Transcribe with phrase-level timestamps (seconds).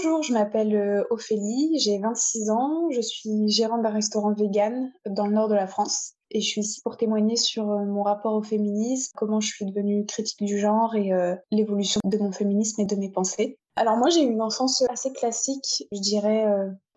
[0.00, 5.26] Bonjour, je m'appelle euh, Ophélie, j'ai 26 ans, je suis gérante d'un restaurant vegan dans
[5.26, 8.34] le nord de la France et je suis ici pour témoigner sur euh, mon rapport
[8.34, 12.80] au féminisme, comment je suis devenue critique du genre et euh, l'évolution de mon féminisme
[12.80, 13.58] et de mes pensées.
[13.74, 16.44] Alors moi j'ai eu une enfance assez classique, je dirais,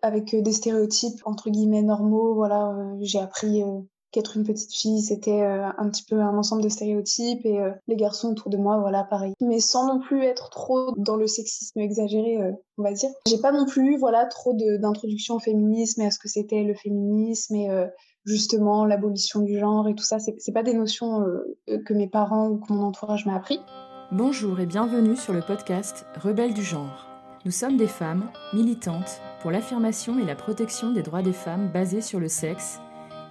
[0.02, 2.34] avec des stéréotypes entre guillemets normaux.
[2.34, 3.64] Voilà, j'ai appris
[4.12, 7.70] qu'être une petite fille, c'était euh, un petit peu un ensemble de stéréotypes et euh,
[7.88, 9.32] les garçons autour de moi, voilà, pareil.
[9.40, 13.08] Mais sans non plus être trop dans le sexisme exagéré, euh, on va dire.
[13.26, 16.74] J'ai pas non plus, voilà, trop d'introduction au féminisme et à ce que c'était le
[16.74, 17.68] féminisme et
[18.24, 20.18] justement l'abolition du genre et tout ça.
[20.18, 21.24] C'est pas des notions
[21.66, 23.60] que mes parents ou que mon entourage m'a appris.
[24.10, 27.08] Bonjour et bienvenue sur le podcast Rebelles du genre.
[27.44, 32.02] Nous sommes des femmes militantes pour l'affirmation et la protection des droits des femmes basés
[32.02, 32.80] sur le sexe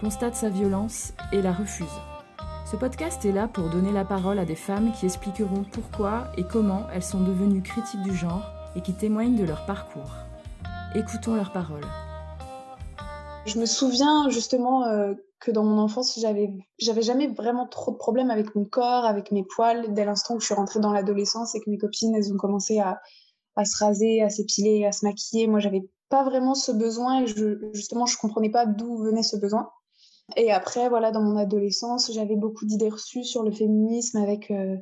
[0.00, 2.00] constate sa violence et la refuse.
[2.70, 6.44] Ce podcast est là pour donner la parole à des femmes qui expliqueront pourquoi et
[6.44, 10.10] comment elles sont devenues critiques du genre et qui témoignent de leur parcours.
[10.94, 11.84] Écoutons leurs paroles.
[13.44, 17.96] Je me souviens justement euh, que dans mon enfance, j'avais, j'avais jamais vraiment trop de
[17.96, 19.92] problèmes avec mon corps, avec mes poils.
[19.92, 22.78] Dès l'instant où je suis rentrée dans l'adolescence et que mes copines, elles ont commencé
[22.78, 23.00] à,
[23.64, 27.26] se raser, à s'épiler, à se maquiller, moi, j'avais pas vraiment ce besoin et
[27.74, 29.68] justement, je comprenais pas d'où venait ce besoin.
[30.36, 34.76] Et après, voilà, dans mon adolescence, j'avais beaucoup d'idées reçues sur le féminisme avec, euh,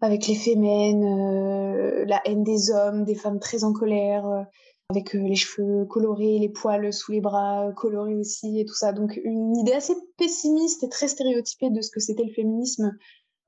[0.00, 4.42] avec les fémènes, euh, la haine des hommes, des femmes très en colère, euh,
[4.90, 8.92] avec les cheveux colorés, les poils sous les bras colorés aussi et tout ça.
[8.92, 12.96] Donc une idée assez pessimiste et très stéréotypée de ce que c'était le féminisme,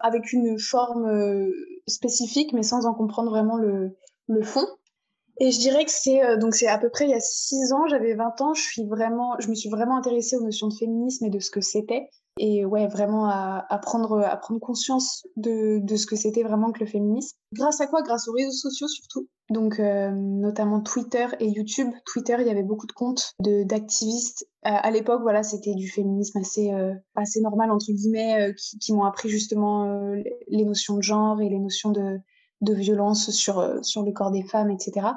[0.00, 1.08] avec une forme
[1.86, 3.96] spécifique, mais sans en comprendre vraiment le,
[4.26, 4.66] le fond.
[5.40, 7.72] Et je dirais que c'est euh, donc c'est à peu près il y a six
[7.72, 10.74] ans, j'avais 20 ans, je suis vraiment, je me suis vraiment intéressée aux notions de
[10.74, 12.08] féminisme et de ce que c'était.
[12.40, 16.70] Et ouais, vraiment à, à, prendre, à prendre conscience de, de ce que c'était vraiment
[16.70, 17.36] que le féminisme.
[17.52, 18.02] Grâce à quoi?
[18.02, 19.28] Grâce aux réseaux sociaux surtout.
[19.50, 21.88] Donc euh, notamment Twitter et YouTube.
[22.04, 24.46] Twitter, il y avait beaucoup de comptes de d'activistes.
[24.62, 29.04] à l'époque, voilà, c'était du féminisme assez euh, assez normal entre guillemets, qui, qui m'ont
[29.04, 30.12] appris justement
[30.48, 32.18] les notions de genre et les notions de
[32.60, 35.12] de violence sur, euh, sur le corps des femmes, etc.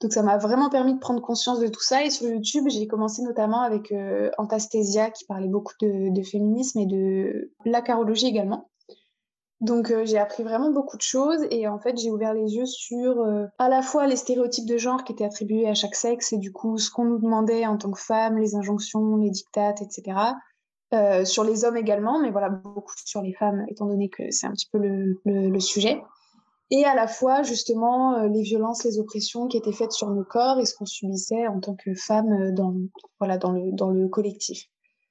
[0.00, 2.04] Donc ça m'a vraiment permis de prendre conscience de tout ça.
[2.04, 6.86] Et sur YouTube, j'ai commencé notamment avec euh, Antasthesia qui parlait beaucoup de, féminisme et
[6.86, 8.68] de la carologie également.
[9.62, 12.66] Donc euh, j'ai appris vraiment beaucoup de choses et en fait j'ai ouvert les yeux
[12.66, 16.34] sur euh, à la fois les stéréotypes de genre qui étaient attribués à chaque sexe
[16.34, 19.80] et du coup ce qu'on nous demandait en tant que femmes, les injonctions, les dictates,
[19.80, 20.18] etc.
[21.24, 24.52] sur les hommes également, mais voilà beaucoup sur les femmes étant donné que c'est un
[24.52, 26.02] petit peu le, le sujet
[26.70, 30.24] et à la fois justement euh, les violences, les oppressions qui étaient faites sur nos
[30.24, 32.74] corps et ce qu'on subissait en tant que femme euh, dans,
[33.20, 34.64] voilà, dans, le, dans le collectif.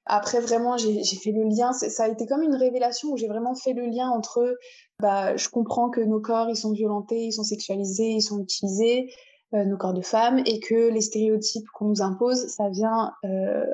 [0.08, 1.72] Après, vraiment, j'ai fait le lien.
[1.72, 4.56] Ça a été comme une révélation où j'ai vraiment fait le lien entre,
[5.00, 9.12] bah, je comprends que nos corps, ils sont violentés, ils sont sexualisés, ils sont utilisés,
[9.54, 13.14] euh, nos corps de femmes, et que les stéréotypes qu'on nous impose, ça vient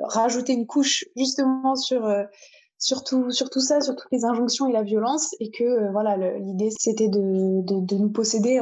[0.05, 2.11] rajouter une couche justement sur
[3.03, 6.17] tout, sur tout ça, sur toutes les injonctions et la violence, et que euh, voilà,
[6.37, 8.61] l'idée c'était de, nous posséder.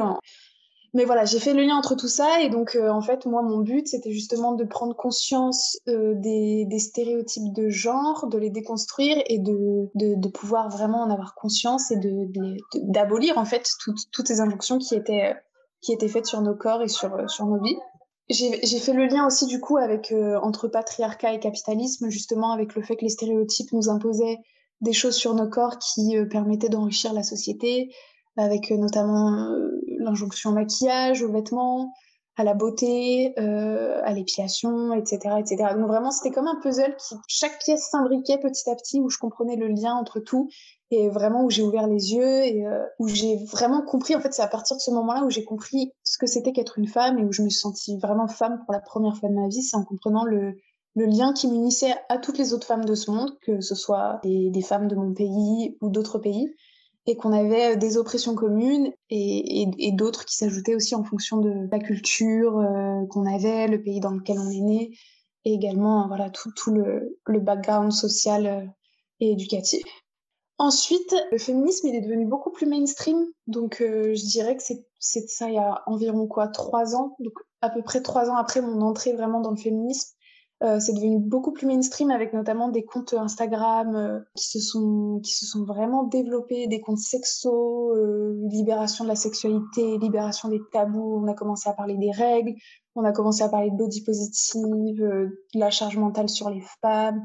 [0.94, 3.42] Mais voilà, j'ai fait le lien entre tout ça, et donc euh, en fait, moi,
[3.42, 9.22] mon but c'était justement de prendre conscience euh, des, stéréotypes de genre, de les déconstruire
[9.26, 11.98] et de, pouvoir vraiment en avoir conscience et
[12.82, 15.34] d'abolir en fait toutes, ces injonctions qui étaient,
[15.80, 17.78] qui étaient faites sur nos corps et sur, sur nos vies.
[18.32, 22.74] J'ai fait le lien aussi du coup avec euh, entre patriarcat et capitalisme, justement avec
[22.74, 24.38] le fait que les stéréotypes nous imposaient
[24.80, 27.94] des choses sur nos corps qui euh, permettaient d'enrichir la société,
[28.36, 29.48] avec euh, notamment
[29.98, 31.92] l'injonction au maquillage, aux vêtements,
[32.36, 35.74] à la beauté, à l'épiation, etc., etc.
[35.76, 39.18] Donc vraiment, c'était comme un puzzle qui chaque pièce s'imbriquait petit à petit, où je
[39.18, 40.48] comprenais le lien entre tout
[40.92, 44.14] et vraiment où j'ai ouvert les yeux et euh, où j'ai vraiment compris.
[44.14, 46.78] En fait, c'est à partir de ce moment-là où j'ai compris ce que c'était qu'être
[46.78, 49.34] une femme et où je me suis sentie vraiment femme pour la première fois de
[49.34, 49.62] ma vie.
[49.62, 50.54] C'est en comprenant le,
[50.94, 54.52] lien qui m'unissait à toutes les autres femmes de ce monde, que ce soit des,
[54.60, 56.54] femmes de mon pays ou d'autres pays,
[57.06, 61.78] et qu'on avait des oppressions communes et, d'autres qui s'ajoutaient aussi en fonction de la
[61.78, 64.90] culture euh, qu'on avait, le pays dans lequel on est né,
[65.46, 68.66] et également voilà tout, le, background social euh,
[69.20, 69.82] et éducatif.
[70.58, 75.28] Ensuite, le féminisme il est devenu beaucoup plus mainstream, donc euh, je dirais que c'est
[75.28, 77.16] ça il y a environ quoi trois ans.
[77.18, 80.14] Donc à peu près trois ans après mon entrée vraiment dans le féminisme,
[80.62, 85.18] euh, c'est devenu beaucoup plus mainstream avec notamment des comptes Instagram euh, qui se sont
[85.24, 90.60] qui se sont vraiment développés, des comptes sexo, euh, libération de la sexualité, libération des
[90.70, 91.20] tabous.
[91.20, 92.54] On a commencé à parler des règles,
[92.94, 97.24] on a commencé à parler de body positive, de la charge mentale sur les femmes.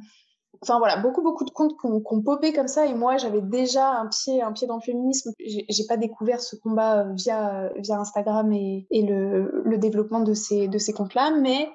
[0.61, 2.85] Enfin voilà, beaucoup beaucoup de comptes qui ont popé comme ça.
[2.85, 5.31] Et moi j'avais déjà un pied un pied dans le féminisme.
[5.39, 10.93] J'ai pas découvert ce combat via via Instagram et, le, développement de ces de ces
[10.93, 11.69] comptes-là, mais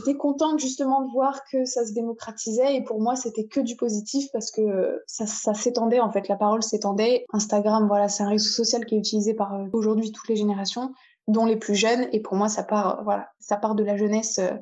[0.00, 2.76] J'étais contente justement de voir que ça se démocratisait.
[2.76, 6.36] Et pour moi c'était que du positif parce que ça, ça s'étendait en fait, la
[6.36, 7.26] parole s'étendait.
[7.32, 10.92] Instagram, voilà, c'est un réseau social qui est utilisé par euh, aujourd'hui toutes les générations,
[11.26, 12.06] dont les plus jeunes.
[12.12, 14.52] Et pour moi ça part, voilà, ça part de la jeunesse euh,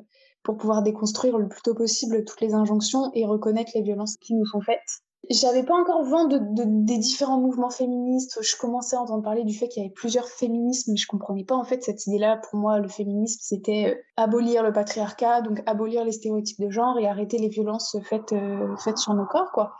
[0.47, 4.33] pour pouvoir déconstruire le plus tôt possible toutes les injonctions et reconnaître les violences qui
[4.33, 8.39] nous sont faites j'avais pas encore vent de, des différents mouvements féministes.
[8.41, 11.43] Je commençais à entendre parler du fait qu'il y avait plusieurs féminismes, mais je comprenais
[11.43, 12.37] pas en fait cette idée-là.
[12.37, 16.97] Pour moi, le féminisme, c'était euh, abolir le patriarcat, donc abolir les stéréotypes de genre
[16.97, 19.73] et arrêter les violences faites, euh, faites sur nos corps, quoi.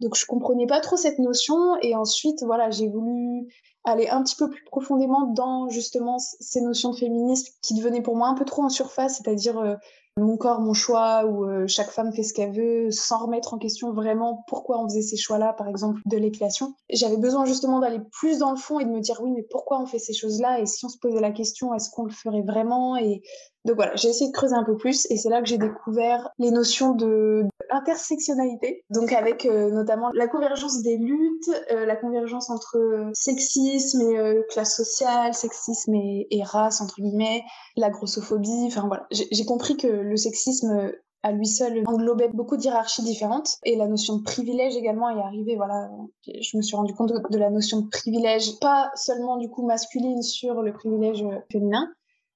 [0.00, 3.46] Donc je comprenais pas trop cette notion et ensuite voilà j'ai voulu
[3.84, 8.16] aller un petit peu plus profondément dans justement ces notions de féminisme qui devenaient pour
[8.16, 9.74] moi un peu trop en surface, c'est-à-dire euh,
[10.16, 13.58] mon corps, mon choix, où euh, chaque femme fait ce qu'elle veut, sans remettre en
[13.58, 16.74] question vraiment pourquoi on faisait ces choix-là, par exemple de l'épilation.
[16.90, 19.80] J'avais besoin justement d'aller plus dans le fond et de me dire oui, mais pourquoi
[19.80, 22.42] on fait ces choses-là Et si on se posait la question, est-ce qu'on le ferait
[22.42, 23.22] vraiment Et
[23.66, 26.30] donc voilà, j'ai essayé de creuser un peu plus et c'est là que j'ai découvert
[26.38, 32.50] les notions de intersectionnalité, donc avec euh, notamment la convergence des luttes, euh, la convergence
[32.50, 37.44] entre sexisme et classe sociale, sexisme et, et, race entre guillemets,
[37.76, 40.92] la grossophobie, enfin voilà, j'ai compris que le sexisme
[41.22, 43.58] à lui seul englobait beaucoup d'hierarchies différentes.
[43.64, 45.88] Et la notion de privilège également est arrivée voilà.
[46.26, 50.22] Je me suis rendu compte de la notion de privilège pas seulement du coup masculine
[50.22, 51.88] sur le privilège féminin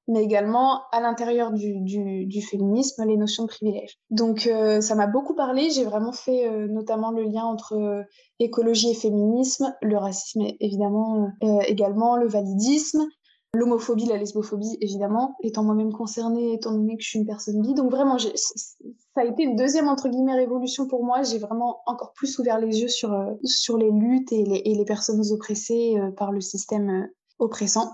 [0.09, 3.99] mais également à l'intérieur du, féminisme les notions de privilège.
[4.11, 5.71] Donc euh, ça m'a beaucoup parlé.
[5.71, 8.03] J'ai vraiment fait euh, notamment le lien entre euh,
[8.39, 11.31] écologie et féminisme le racisme évidemment
[11.67, 13.07] également le validisme
[13.55, 17.73] L'homophobie, la lesbophobie, évidemment, étant moi-même concernée, étant donné que je suis une personne bi.
[17.75, 21.23] Donc vraiment, ça a été une deuxième, entre guillemets, révolution pour moi.
[21.23, 25.23] J'ai vraiment encore plus ouvert les yeux sur, euh, sur les luttes et les, personnes
[25.31, 27.07] oppressées euh, par le système euh,
[27.39, 27.93] oppressant.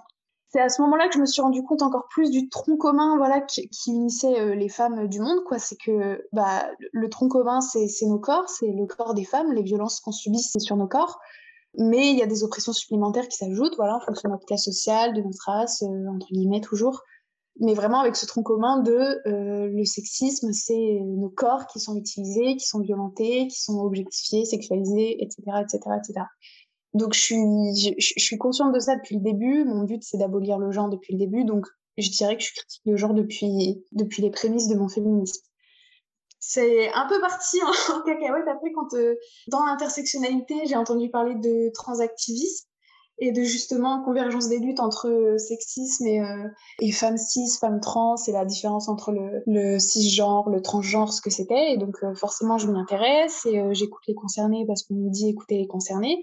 [0.49, 3.17] C'est à ce moment-là que je me suis rendu compte encore plus du tronc commun
[3.19, 5.45] voilà, qui, qui unissait les femmes du monde.
[5.47, 5.59] quoi.
[5.59, 9.63] C'est que bah, le tronc commun, c'est nos corps, c'est le corps des femmes, les
[9.63, 11.21] violences qu'on subit, c'est sur nos corps.
[11.79, 14.65] Mais il y a des oppressions supplémentaires qui s'ajoutent, voilà, en fonction de notre classe
[14.65, 17.03] sociale, de notre race, euh, entre guillemets, toujours.
[17.61, 21.97] Mais vraiment avec ce tronc commun de euh, le sexisme, c'est nos corps qui sont
[21.97, 26.25] utilisés, qui sont violentés, qui sont objectifiés, sexualisés, etc., etc., etc.
[26.95, 27.37] Donc je suis,
[27.99, 29.65] je, suis consciente de ça depuis le début.
[29.65, 31.45] Mon but, c'est d'abolir le genre depuis le début.
[31.45, 31.67] Donc
[31.99, 35.43] je dirais que je critique le genre depuis, depuis les prémices de mon féminisme
[36.41, 37.59] c'est un peu parti
[37.93, 39.15] en, cacahuète après quand euh,
[39.49, 42.67] dans l'intersectionnalité j'ai entendu parler de transactivisme
[43.23, 46.49] et de justement convergence des luttes entre euh, sexisme et, euh,
[46.81, 51.21] et femmes cis, femmes trans et la différence entre le, le cisgenre, le transgenre, ce
[51.21, 51.75] que c'était.
[51.75, 55.59] Et donc forcément je m'y intéresse et j'écoute les concernés parce qu'on me dit écouter
[55.59, 56.23] les concernés.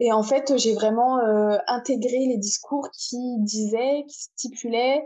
[0.00, 1.18] Et en fait j'ai vraiment
[1.66, 5.04] intégré les discours qui disaient, qui stipulaient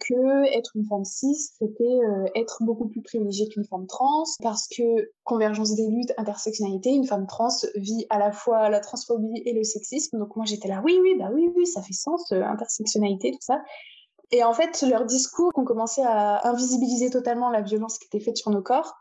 [0.00, 4.68] que être une femme cis, c'était euh, être beaucoup plus privilégiée qu'une femme trans, parce
[4.68, 4.82] que
[5.24, 9.62] convergence des luttes, intersectionnalité, une femme trans vit à la fois la transphobie et le
[9.62, 10.18] sexisme.
[10.18, 13.38] Donc moi j'étais là, oui, oui, bah oui, oui, ça fait sens, euh, intersectionnalité, tout
[13.40, 13.62] ça.
[14.30, 18.36] Et en fait, leurs discours ont commencé à invisibiliser totalement la violence qui était faite
[18.36, 18.94] sur nos corps.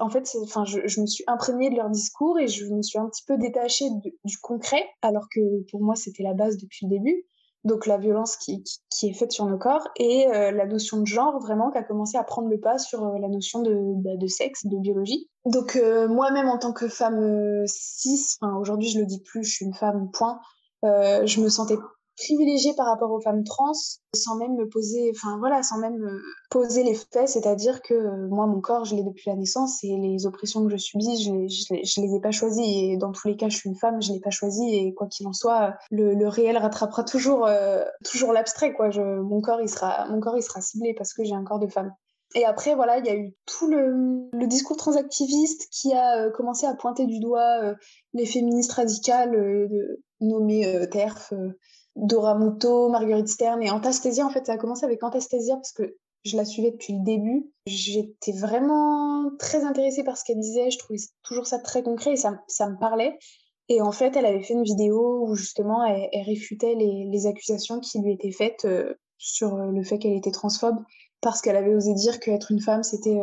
[0.00, 2.98] En fait, enfin, je, je, me suis imprégnée de leurs discours et je me suis
[2.98, 3.88] un petit peu détachée
[4.24, 5.40] du concret, alors que
[5.70, 7.24] pour moi c'était la base depuis le début
[7.66, 11.06] donc la violence qui, qui, est faite sur nos corps, et euh, la notion de
[11.06, 14.16] genre vraiment qui a commencé à prendre le pas sur euh, la notion de, bah,
[14.16, 15.28] de, sexe, de biologie.
[15.44, 19.64] Donc euh, moi-même en tant que femme cis, aujourd'hui je le dis plus, je suis
[19.66, 20.40] une femme point,
[20.82, 21.76] je me sentais
[22.16, 23.72] privilégiée par rapport aux femmes trans
[24.14, 26.20] sans même me poser enfin voilà sans même
[26.50, 27.28] poser les faits.
[27.28, 30.76] C'est-à-dire que moi mon corps je l'ai depuis la naissance et les oppressions que je
[30.76, 32.92] subis je les, je les, ai pas choisies.
[32.92, 35.06] Et dans tous les cas je suis une femme je l'ai pas choisi et quoi
[35.06, 38.90] qu'il en soit le, réel rattrapera toujours euh, toujours l'abstrait quoi.
[38.90, 41.60] Je, mon corps il sera mon corps il sera ciblé parce que j'ai un corps
[41.60, 41.92] de femme.
[42.34, 46.66] Et après, voilà, il y a eu tout le, discours transactiviste qui a euh, commencé
[46.66, 47.74] à pointer du doigt euh,
[48.14, 49.68] les féministes radicales
[50.20, 51.32] nommées TERF,
[51.96, 54.24] Dora Muto, Marguerite Stern et Antasthesia.
[54.24, 57.50] En fait, ça a commencé avec Antasthesia parce que je la suivais depuis le début.
[57.66, 60.70] J'étais vraiment très intéressée par ce qu'elle disait.
[60.70, 63.18] Je trouvais toujours ça très concret et ça, ça me parlait.
[63.68, 68.00] Et en fait, elle avait fait une vidéo où justement elle, réfutait les, accusations qui
[68.00, 70.78] lui étaient faites euh, sur euh, le fait qu'elle était transphobe
[71.20, 73.18] parce qu'elle avait osé dire qu'être une femme, c'était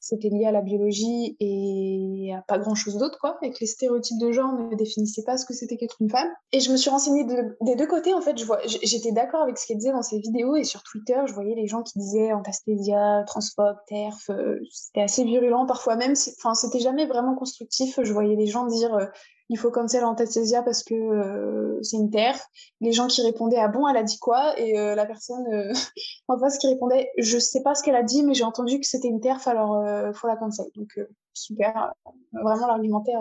[0.00, 3.66] c'était lié à la biologie et à pas grand chose d'autre, quoi, et que les
[3.66, 6.28] stéréotypes de genre ne définissaient pas ce que c'était qu'être une femme.
[6.52, 9.58] Et je me suis renseignée des deux côtés, en fait, je vois, j'étais d'accord avec
[9.58, 12.32] ce qu'elle disait dans ses vidéos et sur Twitter, je voyais les gens qui disaient
[12.32, 18.12] antastésia, transphobe, terf, euh, c'était assez virulent parfois même, enfin, c'était jamais vraiment constructif, je
[18.12, 19.06] voyais les gens dire euh,
[19.50, 22.38] il faut cancel Antastasia parce que euh, c'est une terre.
[22.80, 24.58] Les gens qui répondaient ah bon, elle a dit quoi?
[24.58, 25.72] Et euh, la personne euh,
[26.28, 28.86] en face qui répondait je sais pas ce qu'elle a dit, mais j'ai entendu que
[28.86, 30.66] c'était une terre, alors faut la cancel.
[30.76, 30.98] Donc
[31.34, 31.92] super,
[32.32, 33.20] vraiment l'argumentaire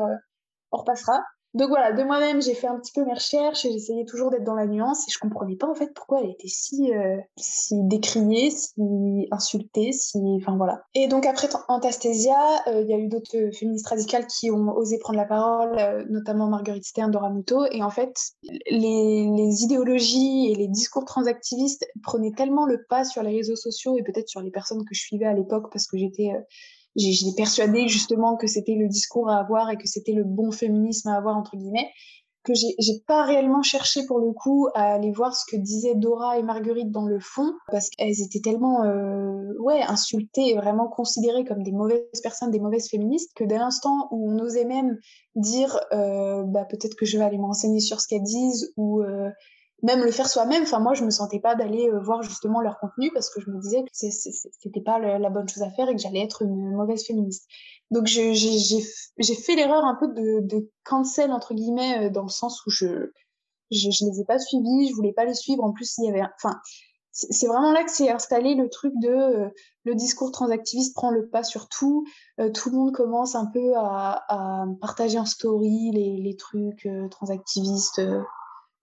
[0.71, 1.19] on repassera.
[1.55, 4.43] Donc voilà, de moi-même, j'ai fait un petit peu mes recherches et j'essayais toujours d'être
[4.43, 7.73] dans la nuance et je comprenais pas en fait pourquoi elle était si, euh, si
[7.85, 10.19] décriée, si insultée, si.
[10.37, 10.83] Enfin voilà.
[10.93, 12.37] Et donc après Antastésia,
[12.67, 16.05] euh, il y a eu d'autres féministes radicales qui ont osé prendre la parole, euh,
[16.09, 17.65] notamment Marguerite Stern, Dora Muto.
[17.71, 18.15] Et en fait,
[18.69, 24.03] les idéologies et les discours transactivistes prenaient tellement le pas sur les réseaux sociaux et
[24.03, 26.31] peut-être sur les personnes que je suivais à l'époque parce que j'étais
[26.95, 31.09] j'ai persuadé justement que c'était le discours à avoir et que c'était le bon féminisme
[31.09, 31.89] à avoir entre guillemets
[32.43, 36.37] que j'ai pas réellement cherché pour le coup à aller voir ce que disaient Dora
[36.37, 41.43] et Marguerite dans le fond parce qu'elles étaient tellement euh, ouais insultées et vraiment considérées
[41.43, 44.97] comme des mauvaises personnes, des mauvaises féministes que dès l'instant où on osait même
[45.35, 49.01] dire euh, bah peut-être que je vais aller me renseigner sur ce qu'elles disent ou
[49.01, 49.29] euh,
[49.83, 50.63] même le faire soi-même.
[50.63, 53.49] Enfin, moi, je me sentais pas d'aller euh, voir justement leur contenu parce que je
[53.49, 56.71] me disais que c'était pas la bonne chose à faire et que j'allais être une
[56.71, 57.45] mauvaise féministe.
[57.91, 62.65] Donc, j'ai fait l'erreur un peu de, de cancel entre guillemets euh, dans le sens
[62.65, 63.11] où je,
[63.71, 65.63] je je les ai pas suivis, je voulais pas les suivre.
[65.63, 66.59] En plus, il y avait, enfin,
[67.11, 69.49] c'est vraiment là que s'est installé le truc de euh,
[69.83, 72.05] le discours transactiviste prend le pas sur tout.
[72.53, 78.01] tout le monde commence un peu à, à partager en story les, les trucs transactivistes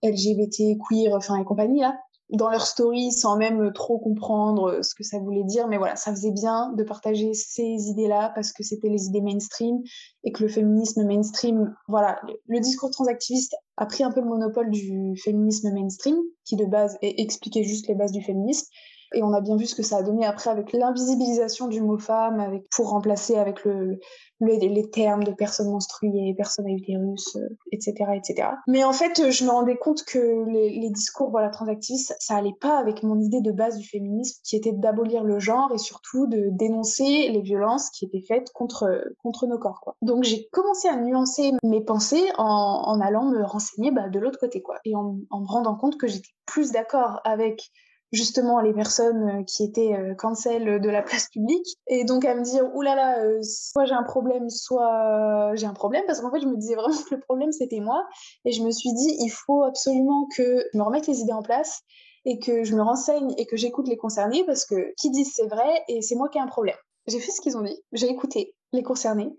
[0.03, 1.97] LGBT, queer, enfin et compagnie là,
[2.31, 5.69] dans leur story sans même trop comprendre euh, ce que ça voulait dire.
[5.69, 9.83] Mais voilà, ça faisait bien de partager ces idées-là parce que c'était les idées mainstream
[10.25, 14.71] et que le féminisme mainstream, voilà, le, discours transactiviste a pris un peu le monopole
[14.71, 18.67] du féminisme mainstream qui de base expliquait juste les bases du féminisme.
[19.15, 21.99] Et on a bien vu ce que ça a donné après avec l'invisibilisation du mot
[21.99, 23.99] femme, avec, pour remplacer avec le,
[24.41, 27.37] les termes de personnes menstruées, personnes à utérus,
[27.73, 28.49] etc., euh, etc.
[28.67, 32.57] Mais en fait, je me rendais compte que les, discours voilà, transactivistes, ça, ça allait
[32.61, 36.27] pas avec mon idée de base du féminisme, qui était d'abolir le genre et surtout
[36.27, 39.95] de dénoncer les violences qui étaient faites contre, contre nos corps.
[40.03, 44.39] Donc j'ai commencé à nuancer mes pensées en, en allant me renseigner bah, de l'autre
[44.39, 47.71] côté, quoi, et en, en me rendant compte que j'étais plus d'accord avec
[48.13, 51.67] justement les personnes euh, qui étaient euh, cancel de la place publique.
[51.89, 55.67] Et donc à me dire oulala là là, euh, soit j'ai un problème soit j'ai
[55.67, 58.07] un problème parce qu'en fait je me disais vraiment que le problème c'était moi.
[58.45, 61.43] Et je me suis dit il faut absolument que je me remette les idées en
[61.43, 61.81] place
[62.25, 64.45] et que je me renseigne et que j'écoute les concernés.
[64.45, 67.31] Parce que qui disent c'est vrai et c'est moi qui ai un problème j'ai fait
[67.31, 67.77] ce qu'ils ont dit.
[67.93, 69.31] J'ai écouté les concernés.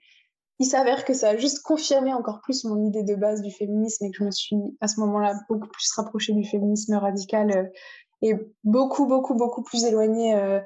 [0.60, 4.06] Il s'avère que ça a juste confirmé encore plus mon idée de base du féminisme
[4.06, 7.72] et que je me suis à ce moment-là beaucoup plus rapprochée du féminisme radical
[8.22, 8.34] et
[8.64, 10.60] beaucoup, beaucoup, beaucoup plus éloignée euh,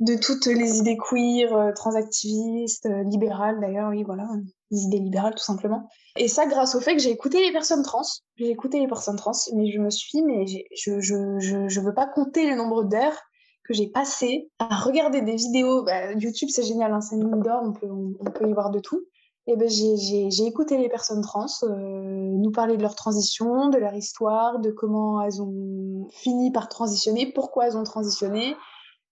[0.00, 4.28] de toutes les idées queer, euh, transactivistes, euh, libérales d'ailleurs, oui, voilà,
[4.70, 5.88] les idées libérales tout simplement.
[6.16, 8.02] Et ça grâce au fait que j'ai écouté les personnes trans,
[8.36, 11.94] j'ai écouté les personnes trans, mais je me suis mais je, je, je, je veux
[11.94, 13.20] pas compter le nombre d'heures
[13.64, 15.84] que j'ai passé à regarder des vidéos.
[15.84, 18.70] Bah, YouTube, c'est génial, hein, c'est une mine d'or, on peut, on peut y voir
[18.70, 19.04] de tout
[19.46, 23.94] eh ben, j'ai écouté les personnes trans euh, nous parler de leur transition, de leur
[23.94, 28.54] histoire, de comment elles ont fini par transitionner, pourquoi elles ont transitionné,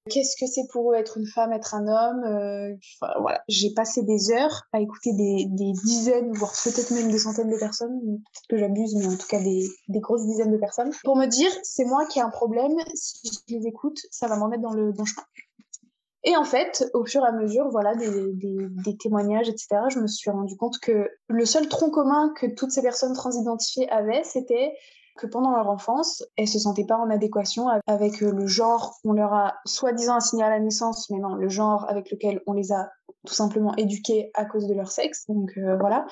[0.08, 2.24] qu'est-ce que c'est pour eux être une femme, être un homme.
[2.24, 2.74] Euh,
[3.20, 7.50] voilà, j'ai passé des heures à écouter des, des dizaines, voire peut-être même des centaines
[7.50, 10.92] de personnes, peut-être que j'abuse, mais en tout cas des, des, grosses dizaines de personnes,
[11.04, 14.36] pour me dire c'est moi qui ai un problème, si je les écoute, ça va
[14.36, 15.24] m'en mettre dans le bon chemin.
[16.24, 20.30] Et en fait, au fur et à mesure, voilà, des, témoignages, etc., je me suis
[20.30, 24.74] rendu compte que le seul tronc commun que toutes ces personnes transidentifiées avaient, c'était
[25.16, 29.32] que pendant leur enfance, elles se sentaient pas en adéquation avec le genre qu'on leur
[29.32, 32.90] a soi-disant assigné à la naissance, mais non, le genre avec lequel on les a
[33.26, 35.26] tout simplement éduquées à cause de leur sexe.
[35.26, 36.06] Donc euh, voilà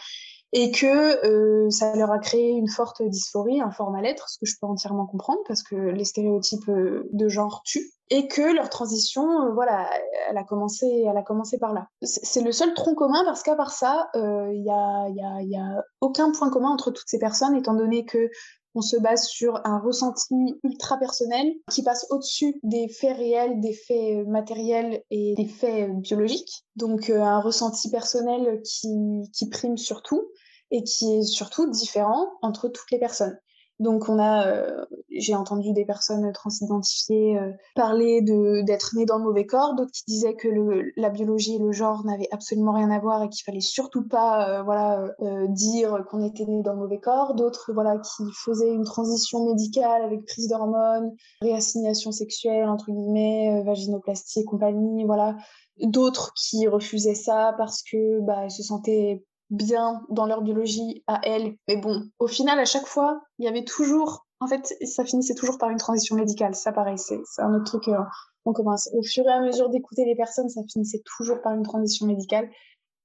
[0.52, 4.46] et que euh, ça leur a créé une forte dysphorie, un fort mal-être, ce que
[4.46, 8.70] je peux entièrement comprendre parce que les stéréotypes euh, de genre tuent et que leur
[8.70, 9.90] transition, euh, voilà,
[10.30, 11.88] elle a commencé, elle a commencé par là.
[12.02, 15.56] C'est le seul tronc commun parce qu'à part ça, il y a, y, a, y,
[15.56, 18.30] a, aucun point commun entre toutes ces personnes, étant donné que
[18.74, 23.72] on se base sur un ressenti ultra personnel qui passe au-dessus des faits réels, des
[23.72, 26.64] faits matériels et des faits biologiques.
[26.76, 28.88] Donc un ressenti personnel qui,
[29.32, 30.28] qui prime sur tout
[30.70, 33.38] et qui est surtout différent entre toutes les personnes.
[33.80, 39.18] Donc on a, euh, j'ai entendu des personnes transidentifiées euh, parler de d'être nées dans
[39.18, 40.48] le mauvais corps, d'autres qui disaient que
[40.96, 44.48] la biologie et le genre n'avaient absolument rien à voir et qu'il fallait surtout pas,
[44.48, 45.08] euh, voilà,
[45.48, 47.34] dire qu'on était né dans le mauvais corps.
[47.34, 54.40] D'autres, voilà, qui faisaient une transition médicale avec prise d'hormones, réassignation sexuelle entre guillemets, vaginoplastie
[54.40, 55.36] et compagnie, voilà.
[55.80, 61.56] D'autres qui refusaient ça parce que bah, se sentaient bien dans leur biologie à elles.
[61.68, 65.34] Mais bon, au final, à chaque fois, il y avait toujours, en fait, ça finissait
[65.34, 66.54] toujours par une transition médicale.
[66.54, 67.88] Ça, pareil, c'est un autre truc.
[67.88, 68.02] Euh,
[68.44, 71.62] on commence au fur et à mesure d'écouter les personnes, ça finissait toujours par une
[71.62, 72.50] transition médicale.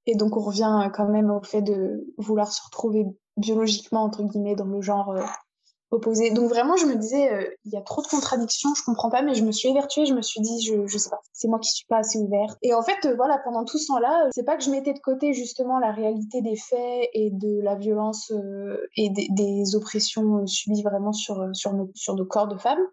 [0.06, 4.22] Et donc, on revient euh, quand même au fait de vouloir se retrouver biologiquement, entre
[4.22, 5.14] guillemets, dans le genre
[5.94, 9.10] euh, donc vraiment, je me disais, euh, il y a trop de contradictions, je comprends
[9.10, 11.58] pas, mais je me suis évertuée, je me suis dit, je, sais pas, c'est moi
[11.58, 12.58] qui suis pas assez ouverte.
[12.62, 14.98] Et en fait, euh, voilà, pendant tout ce temps-là, c'est pas que je mettais de
[14.98, 20.82] côté justement la réalité des faits et de la violence euh, et des, oppressions subies
[20.82, 22.86] vraiment sur, sur nos corps de femmes,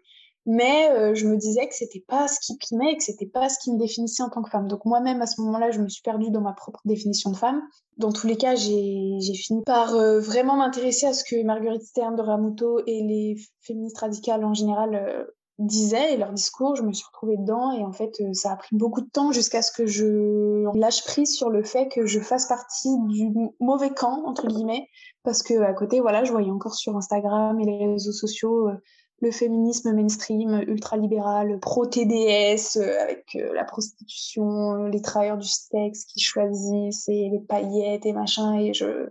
[0.44, 3.58] mais euh, je me disais que c'était pas ce qui primait, que c'était pas ce
[3.62, 4.66] qui me définissait en tant que femme.
[4.66, 7.62] Donc moi-même à ce moment-là, je me suis perdue dans ma propre définition de femme.
[7.98, 12.16] Dans tous les cas, j'ai fini par euh, vraiment m'intéresser à ce que Marguerite Stern
[12.16, 15.24] de Ramuto et les féministes radicales en général euh,
[15.60, 16.74] disaient et leur discours.
[16.74, 19.62] Je me suis retrouvée dedans et en fait, ça a pris beaucoup de temps jusqu'à
[19.62, 23.30] ce que je lâche prise sur le fait que je fasse partie du
[23.60, 24.88] mauvais camp entre guillemets,
[25.22, 28.70] parce que à côté, voilà, je voyais encore sur Instagram et les réseaux sociaux
[29.22, 36.20] le féminisme mainstream, ultralibéral, pro-TDS, euh, avec euh, la prostitution, les travailleurs du sexe qui
[36.20, 38.58] choisissent les paillettes et machin.
[38.58, 39.08] Et je,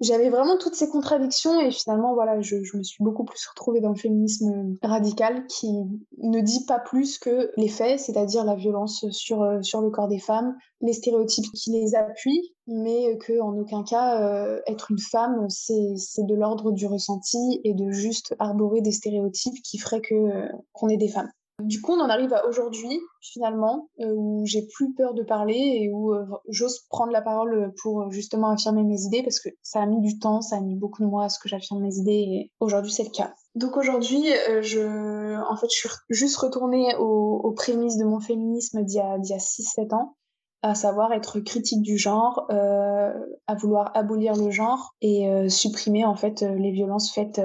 [0.00, 3.80] j'avais vraiment toutes ces contradictions et finalement voilà je, je, me suis beaucoup plus retrouvée
[3.80, 5.72] dans le féminisme radical qui
[6.18, 10.06] ne dit pas plus que les faits c'est-à-dire la violence sur euh, sur le corps
[10.06, 14.98] des femmes les stéréotypes qui les appuient mais que en aucun cas euh, être une
[14.98, 20.14] femme c'est de l'ordre du ressenti et de juste arborer des stéréotypes qui feraient que
[20.14, 21.30] euh, qu'on est des femmes
[21.64, 25.56] du coup, on en arrive à aujourd'hui, finalement, euh, où j'ai plus peur de parler
[25.56, 26.14] et où
[26.46, 30.20] j'ose prendre la parole pour justement affirmer mes idées parce que ça a mis du
[30.20, 32.92] temps, ça a mis beaucoup de mois à ce que j'affirme mes idées et aujourd'hui
[32.92, 33.34] c'est le cas.
[33.56, 34.22] Donc aujourd'hui,
[34.60, 39.14] je, en fait, je suis juste retournée aux, prémices de mon féminisme d'il y a,
[39.14, 40.14] a 6-7 ans,
[40.62, 46.42] à savoir être critique du genre, à vouloir abolir le genre et supprimer en fait
[46.42, 47.40] les violences faites,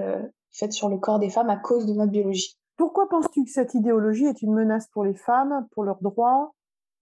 [0.52, 2.58] faites sur le corps des femmes à cause de notre biologie.
[2.76, 6.54] Pourquoi penses-tu que cette idéologie est une menace pour les femmes, pour leurs droits,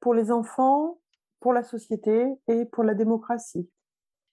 [0.02, 1.00] pour les enfants,
[1.39, 3.69] pour la société et pour la démocratie?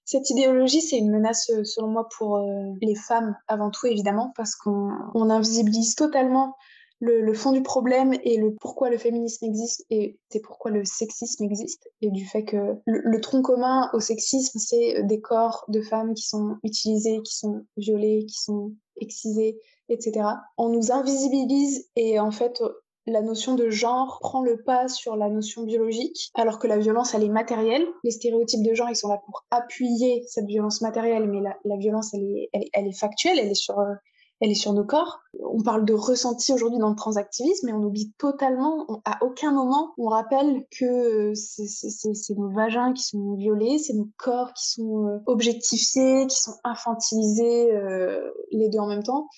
[0.05, 4.33] Cette idéologie, c'est une menace, euh, selon moi, pour euh, les femmes avant tout, évidemment,
[4.37, 6.57] parce qu'on invisibilise totalement
[7.01, 11.45] le, fond du problème et le pourquoi le féminisme existe et c'est pourquoi le sexisme
[11.45, 16.15] existe et du fait que le, tronc commun au sexisme, c'est des corps de femmes
[16.15, 20.27] qui sont utilisés, qui sont violés, qui sont excisés, etc.
[20.57, 22.61] On nous invisibilise et en fait,
[23.07, 27.15] la notion de genre prend le pas sur la notion biologique, alors que la violence,
[27.15, 27.87] elle est matérielle.
[28.05, 32.13] Les stéréotypes de genre, ils sont là pour appuyer cette violence matérielle, mais la, violence,
[32.13, 33.95] elle est, elle, est factuelle, elle est sur, euh,
[34.41, 35.21] elle est sur nos corps.
[35.41, 39.95] On parle de ressenti aujourd'hui dans le transactivisme, mais on oublie totalement, à aucun moment,
[39.99, 45.19] on rappelle que c'est nos vagins qui sont violés, c'est nos corps qui sont euh,
[45.27, 49.29] objectifiés, qui sont infantilisés, euh, les deux en même temps.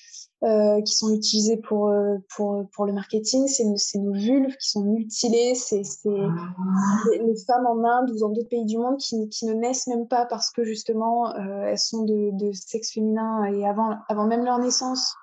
[0.42, 4.82] Euh, qui sont utilisés pour, euh, pour, pour le marketing, c'est nos vulves qui sont
[4.84, 9.52] mutilées, c'est les femmes en Inde ou dans d'autres pays du monde qui, qui, ne
[9.52, 13.98] naissent même pas parce que justement euh, elles sont de, de, sexe féminin et avant,
[14.08, 15.14] avant même leur naissance,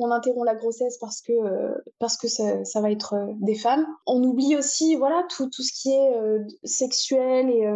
[0.00, 3.86] on interrompt la grossesse parce que euh, parce que ça, va être euh, des femmes.
[4.06, 7.68] On oublie aussi voilà tout, tout ce qui est euh, sexuel et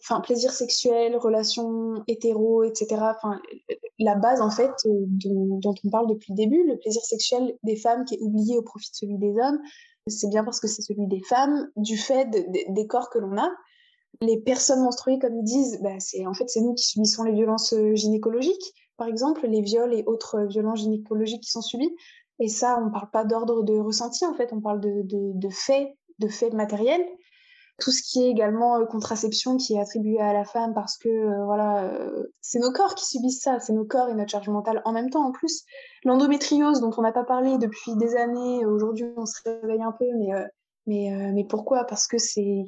[0.00, 3.02] enfin plaisir sexuel, relations hétéro, etc.
[3.98, 7.76] La base en fait dont, dont, on parle depuis le début, le plaisir sexuel des
[7.76, 9.60] femmes qui est oublié au profit de celui des hommes.
[10.06, 13.50] C'est bien parce que c'est celui des femmes du fait des corps que l'on a.
[14.22, 17.32] Les personnes menstruées, comme ils disent, bah, c'est en fait c'est nous qui subissons les
[17.32, 21.94] violences gynécologiques par exemple, les viols et autres violences gynécologiques qui sont subies.
[22.40, 25.48] Et ça, on ne parle pas d'ordre de ressenti, en fait, on parle de, de,
[25.50, 27.04] faits, de faits matériels.
[27.80, 31.08] Tout ce qui est également euh, contraception qui est attribué à la femme parce que,
[31.08, 34.48] euh, voilà, euh, c'est nos corps qui subissent ça, c'est nos corps et notre charge
[34.48, 35.24] mentale en même temps.
[35.24, 35.62] En plus,
[36.04, 40.06] l'endométriose, dont on n'a pas parlé depuis des années, aujourd'hui on se réveille un peu,
[40.18, 40.32] mais
[40.86, 41.84] mais, mais, pourquoi?
[41.84, 42.64] Parce que c'est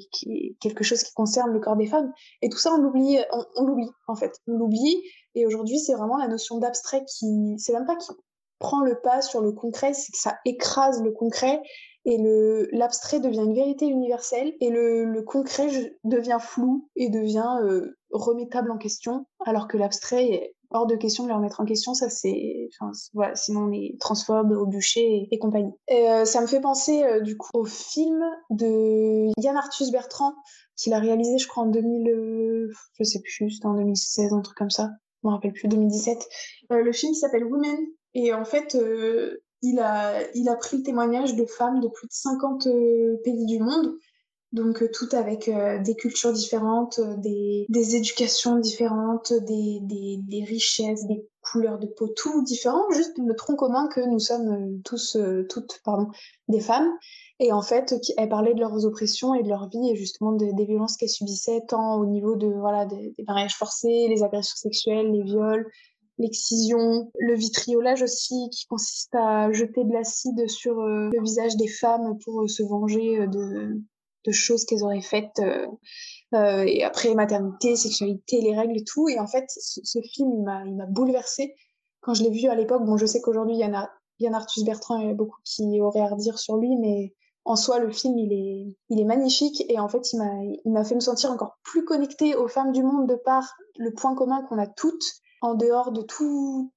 [0.60, 2.12] quelque chose qui concerne le corps des femmes.
[2.42, 3.18] Et tout ça, on l'oublie,
[3.56, 4.38] on l'oublie en fait.
[4.46, 5.02] On l'oublie
[5.34, 8.12] et aujourd'hui, c'est vraiment la notion d'abstrait qui, c'est même pas qui
[8.58, 11.62] prend le pas sur le concret, c'est que ça écrase le concret
[12.04, 15.68] et le l'abstrait devient une vérité universelle et le, le concret
[16.04, 21.28] devient flou et devient euh, remettable en question, alors que l'abstrait hors de question de
[21.28, 21.94] leur mettre en question.
[21.94, 25.72] Ça, c'est, enfin, voilà, sinon on est transphobe, au bûcher et, compagnie.
[25.88, 30.32] Et ça me fait penser du coup au film de Yann Arthus Bertrand
[30.76, 34.56] qu'il a réalisé, je crois, en 2000, je sais plus, c'était en 2016, un truc
[34.56, 34.90] comme ça.
[35.22, 36.28] Je me rappelle plus, 2017.
[36.70, 37.78] le film s'appelle Women
[38.14, 38.76] et en fait,
[39.62, 42.68] il a, il a pris le témoignage de femmes de plus de 50
[43.22, 43.96] pays du monde
[44.52, 50.18] donc euh, tout avec euh, des cultures différentes, euh, des, des, éducations différentes, des, des,
[50.22, 54.80] des, richesses, des couleurs de peau, tout différent, juste le tronc commun que nous sommes
[54.84, 55.16] tous,
[55.48, 56.08] toutes, pardon,
[56.48, 56.90] des femmes.
[57.38, 60.64] Et en fait, elle parlait de leurs oppressions et de leur vie et justement des
[60.64, 65.22] violences qu'elles subissaient, tant au niveau de voilà des, mariages forcés, les agressions sexuelles, les
[65.22, 65.66] viols,
[66.18, 72.18] l'excision, le vitriolage aussi, qui consiste à jeter de l'acide sur le visage des femmes
[72.22, 75.40] pour se venger de choses qu'elles auraient faites
[76.34, 79.08] euh, et après maternité, sexualité, les règles et tout.
[79.08, 80.32] Et en fait, ce, film,
[80.66, 81.54] il m'a, bouleversée
[82.00, 82.84] quand je l'ai vu à l'époque.
[82.84, 83.90] Bon, je sais qu'aujourd'hui, il y en a
[84.20, 87.14] Yann Arthus Bertrand, il y a beaucoup qui auraient à redire sur lui, mais
[87.44, 90.94] en soi, le film, il est, il est magnifique et en fait, il m'a fait
[90.94, 94.58] me sentir encore plus connectée aux femmes du monde de par le point commun qu'on
[94.58, 95.04] a toutes
[95.40, 96.70] en dehors de tout,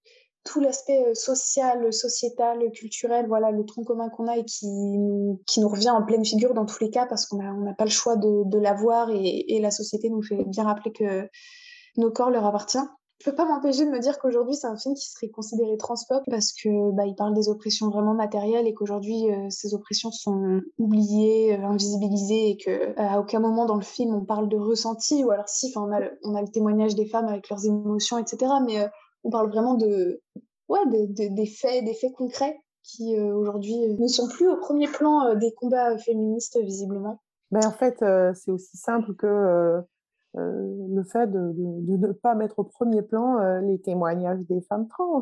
[0.43, 4.67] tout l'aspect euh, social, sociétal, culturel, voilà, le tronc commun qu'on a et qui,
[5.47, 7.85] qui nous revient en pleine figure dans tous les cas parce qu'on n'a on pas
[7.85, 11.29] le choix de, de l'avoir et, et, la société nous fait bien rappeler que
[11.97, 12.89] nos corps leur appartiennent.
[13.23, 16.23] Je peux pas m'empêcher de me dire qu'aujourd'hui c'est un film qui serait considéré transphobe
[16.29, 20.59] parce que bah, il parle des oppressions vraiment matérielles et qu'aujourd'hui euh, ces oppressions sont
[20.77, 25.23] oubliées, euh, invisibilisées et que à aucun moment dans le film on parle de ressenti
[25.23, 28.17] ou alors si, on a le, on a le témoignage des femmes avec leurs émotions
[28.17, 28.51] etc.
[28.65, 28.89] Mais
[29.23, 30.21] on parle vraiment de,
[30.67, 34.87] ouais, des faits, des faits concrets qui euh, aujourd'hui euh, ne sont plus au premier
[34.87, 37.21] plan euh, des combats féministes visiblement.
[37.51, 39.83] Ben, en fait, c'est aussi simple que
[40.33, 45.21] le fait de, ne pas mettre au premier plan les témoignages des femmes trans.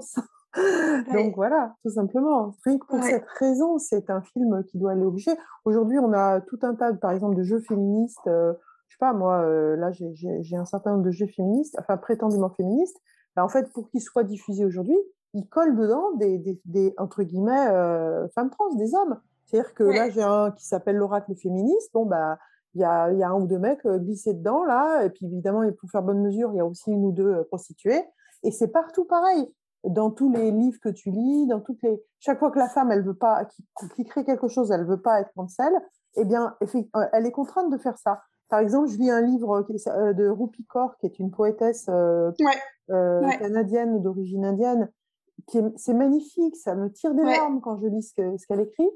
[1.13, 2.55] Donc voilà, tout simplement.
[2.63, 5.33] Rien que pour cette raison, c'est un film qui doit l'obliger.
[5.65, 8.21] Aujourd'hui, on a tout un tas, par exemple, de jeux féministes.
[8.25, 8.53] je
[8.87, 13.01] sais pas, moi, là, j'ai un certain nombre de jeux féministes, enfin prétendument féministes,
[13.35, 14.97] bah, en fait, pour qu'ils soient diffusés aujourd'hui,
[15.33, 19.19] ils collent dedans des, des, entre guillemets, euh, femmes trans, des hommes.
[19.45, 21.91] C'est-à-dire que là, j'ai un qui s'appelle l'oracle féministe.
[21.93, 22.37] Bon, bah,
[22.73, 25.03] il y a, y a, un ou deux mecs euh, glissés dedans, là.
[25.03, 27.43] Et puis, évidemment, pour faire bonne mesure, il y a aussi une ou deux euh,
[27.43, 28.03] prostituées.
[28.43, 29.53] Et c'est partout pareil.
[29.83, 32.01] Dans tous les livres que tu lis, dans toutes les.
[32.19, 33.65] Chaque fois que la femme, elle veut pas, qui,
[33.95, 35.73] qui crée quelque chose, elle veut pas être cancel,
[36.15, 36.55] eh bien,
[37.13, 38.21] elle est contrainte de faire ça.
[38.51, 42.31] Par exemple, je lis un livre de Rupi Kaur, qui est une poétesse euh,
[43.39, 44.91] canadienne d'origine indienne.
[45.47, 48.89] Qui c'est magnifique, ça me tire des larmes quand je lis ce, qu'elle écrit.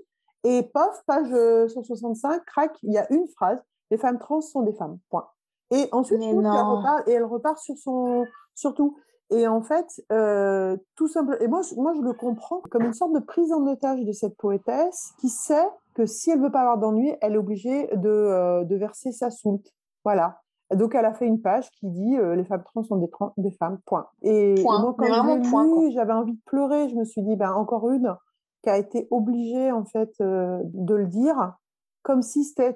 [0.44, 1.30] Et pof, page
[1.70, 3.60] 165, euh, crac, il y a une phrase
[3.92, 5.00] les femmes trans sont des femmes.
[5.10, 5.28] Point.
[5.72, 8.98] Et ensuite, elle repart, et elle repart sur son, surtout.
[9.32, 13.14] Et en fait, euh, tout simplement, et moi, moi, je le comprends comme une sorte
[13.14, 16.78] de prise en otage de cette poétesse qui sait que si elle veut pas avoir
[16.78, 19.74] d'ennui, elle est obligée de, de verser sa soulte.
[20.04, 20.42] Voilà.
[20.74, 23.52] Donc, elle a fait une page qui dit euh, les femmes trans sont des, des
[23.52, 24.08] femmes, point.
[24.24, 26.90] Et, quand j'ai j'avais envie de pleurer.
[26.90, 28.16] Je me suis dit, ben, encore une
[28.64, 31.54] qui a été obligée, en fait, euh, de le dire.
[32.02, 32.76] Comme si c'était,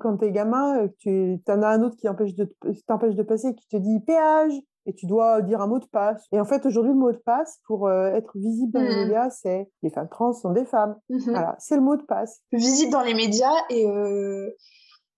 [0.00, 3.76] quand t'es gamin, tu en as un autre qui t'empêche de, de passer, qui te
[3.76, 4.54] dit péage,
[4.86, 6.26] et tu dois dire un mot de passe.
[6.32, 9.02] Et en fait, aujourd'hui, le mot de passe, pour euh, être visible dans les mmh.
[9.02, 10.96] médias, c'est les femmes trans sont des femmes.
[11.10, 12.40] Mmh voilà, c'est le mot de passe.
[12.52, 13.86] Visible dans les médias et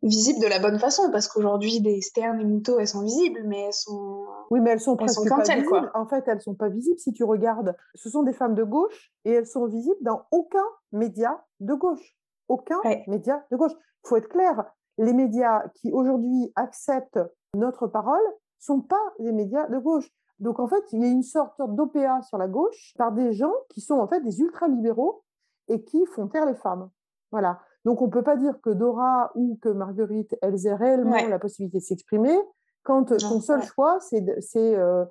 [0.03, 3.61] visibles de la bonne façon parce qu'aujourd'hui des Stern et Muto elles sont visibles mais
[3.67, 5.91] elles sont oui mais elles sont presque pas visibles quoi.
[5.95, 7.77] en fait elles sont pas visibles si tu regardes.
[7.95, 12.17] Ce sont des femmes de gauche et elles sont visibles dans aucun média de gauche.
[12.49, 13.73] Aucun média de gauche.
[14.05, 14.65] Il faut être clair
[14.99, 17.21] les médias qui aujourd'hui acceptent
[17.55, 18.23] notre parole
[18.59, 20.09] sont pas des médias de gauche.
[20.39, 23.53] Donc en fait il y a une sorte d'OPA sur la gauche par des gens
[23.69, 25.23] qui sont en fait des ultra-libéraux
[25.69, 26.91] et qui font taire les femmes.
[27.31, 31.17] Voilà donc, on ne peut pas dire que Dora ou que Marguerite, elles aient réellement
[31.29, 32.39] la possibilité de s'exprimer
[32.83, 35.05] quand ton seul choix, c'est euh,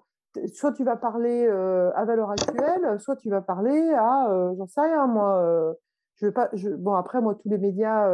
[0.53, 4.67] soit tu vas parler euh, à valeur actuelle, soit tu vas parler à, euh, j'en
[4.67, 5.75] sais rien, moi.
[6.15, 8.09] je veux pas, je, bon, après, moi, tous les médias,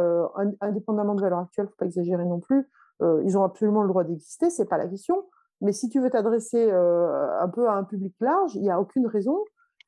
[0.60, 2.68] indépendamment de valeur actuelle, il ne faut pas exagérer non plus,
[3.00, 5.24] ils ont absolument le droit d'exister, c'est pas la question.
[5.60, 9.06] Mais si tu veux t'adresser un peu à un public large, il n'y a aucune
[9.06, 9.38] raison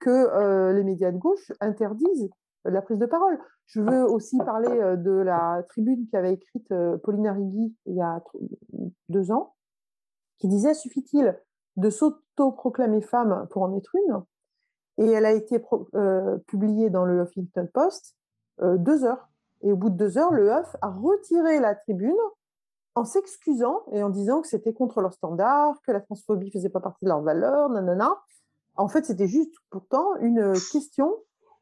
[0.01, 2.31] que les médias de gauche interdisent
[2.65, 3.39] la prise de parole.
[3.67, 8.03] Je veux aussi parler euh, de la tribune qu'avait écrite euh, Pauline Arrigui il y
[8.03, 8.21] a
[9.09, 9.55] deux ans,
[10.39, 11.39] qui disait suffit-il
[11.77, 14.23] de s'auto-proclamer femme pour en être une?
[14.99, 18.17] Et elle a été euh, publiée dans le Huffington Post
[18.61, 19.31] deux heures.
[19.63, 22.13] Et au bout de deux heures, le Huff a retiré la tribune
[22.95, 26.81] en s'excusant et en disant que c'était contre leurs standards, que la transphobie faisait pas
[26.81, 28.19] partie de leurs valeurs, nanana.
[28.75, 31.15] En fait, c'était juste pourtant une question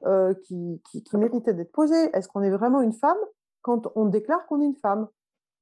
[0.04, 0.80] euh, qui,
[1.14, 2.10] méritait d'être posée.
[2.14, 3.18] Est-ce qu'on est vraiment une femme
[3.62, 5.08] quand on déclare qu'on est une femme?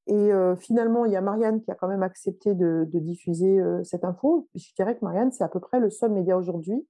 [0.06, 3.82] Et euh, finalement, il y a Marianne qui a quand même accepté de, diffuser euh,
[3.82, 4.48] cette info.
[4.54, 6.86] Je dirais que Marianne, c'est à peu près le seul média aujourd'hui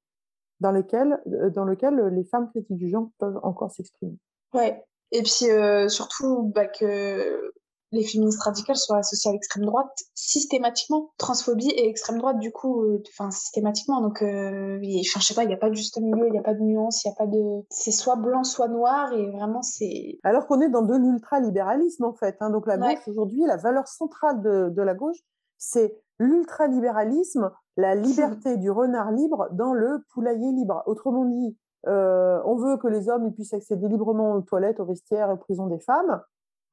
[0.60, 1.20] dans lequel,
[1.54, 4.18] dans lequel les femmes critiques du genre peuvent encore s'exprimer.
[4.54, 4.82] Ouais.
[5.12, 5.46] Et puis
[5.88, 7.52] surtout bah, que
[7.92, 11.10] les féministes radicales soient associées à l'extrême droite systématiquement.
[11.18, 14.00] Transphobie et extrême droite, du coup, euh, enfin, systématiquement.
[14.00, 16.42] Donc, euh, je sais pas, il n'y a pas de juste milieu, il n'y a
[16.42, 17.64] pas de nuance, il n'y a pas de.
[17.70, 20.18] C'est soit blanc, soit noir, et vraiment, c'est.
[20.24, 22.36] Alors qu'on est dans de l'ultralibéralisme, en fait.
[22.40, 22.50] Hein.
[22.50, 25.18] Donc, la gauche, aujourd'hui, la valeur centrale de, de la gauche,
[25.58, 30.82] c'est l'ultralibéralisme, la liberté du renard libre dans le poulailler libre.
[30.86, 35.30] Autrement dit, euh, on veut que les hommes puissent accéder librement aux toilettes, aux vestiaires
[35.30, 36.20] et aux prisons des femmes.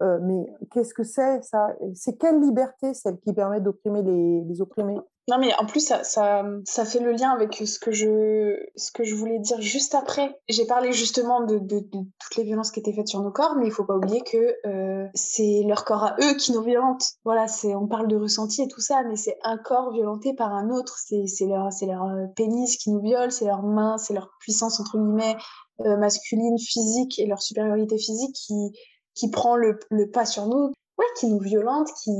[0.01, 1.75] Euh, mais qu'est-ce que c'est ça?
[1.93, 4.97] C'est quelle liberté celle qui permet d'opprimer les, opprimés?
[5.29, 8.91] Non, mais en plus, ça, ça, ça, fait le lien avec ce que je, ce
[8.91, 10.37] que je voulais dire juste après.
[10.49, 13.71] J'ai parlé justement de, toutes les violences qui étaient faites sur nos corps, mais il
[13.71, 17.13] faut pas oublier que euh, c'est leur corps à eux qui nous violentent.
[17.23, 20.69] Voilà, on parle de ressenti et tout ça, mais c'est un corps violenté par un
[20.69, 20.97] autre.
[20.97, 24.97] C'est, leur, leur euh, pénis qui nous viole, c'est leurs mains, c'est leur puissance entre
[24.97, 25.37] guillemets
[25.79, 28.73] masculine, physique et leur supériorité physique qui
[29.15, 29.79] qui prend le,
[30.11, 32.11] pas sur nous, ouais, qui nous violente, qui,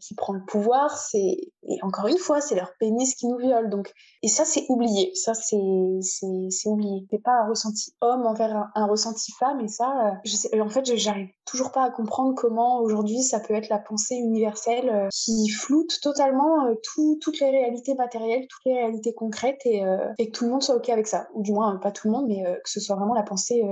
[0.00, 1.38] qui prend le pouvoir, c'est
[1.70, 3.68] et encore une fois, c'est leur pénis qui nous viole.
[3.68, 5.56] Donc et ça c'est oublié, ça c'est
[6.00, 7.06] c'est oublié.
[7.10, 10.68] C'est pas un ressenti homme envers un, ressenti femme et ça, euh, je sais, en
[10.70, 15.08] fait, j'arrive toujours pas à comprendre comment aujourd'hui ça peut être la pensée universelle euh,
[15.10, 19.82] qui floute totalement euh, tout, toutes les réalités matérielles, toutes les réalités concrètes et,
[20.18, 22.12] et que tout le monde soit ok avec ça, ou du moins pas tout le
[22.12, 23.62] monde, mais que ce soit vraiment la pensée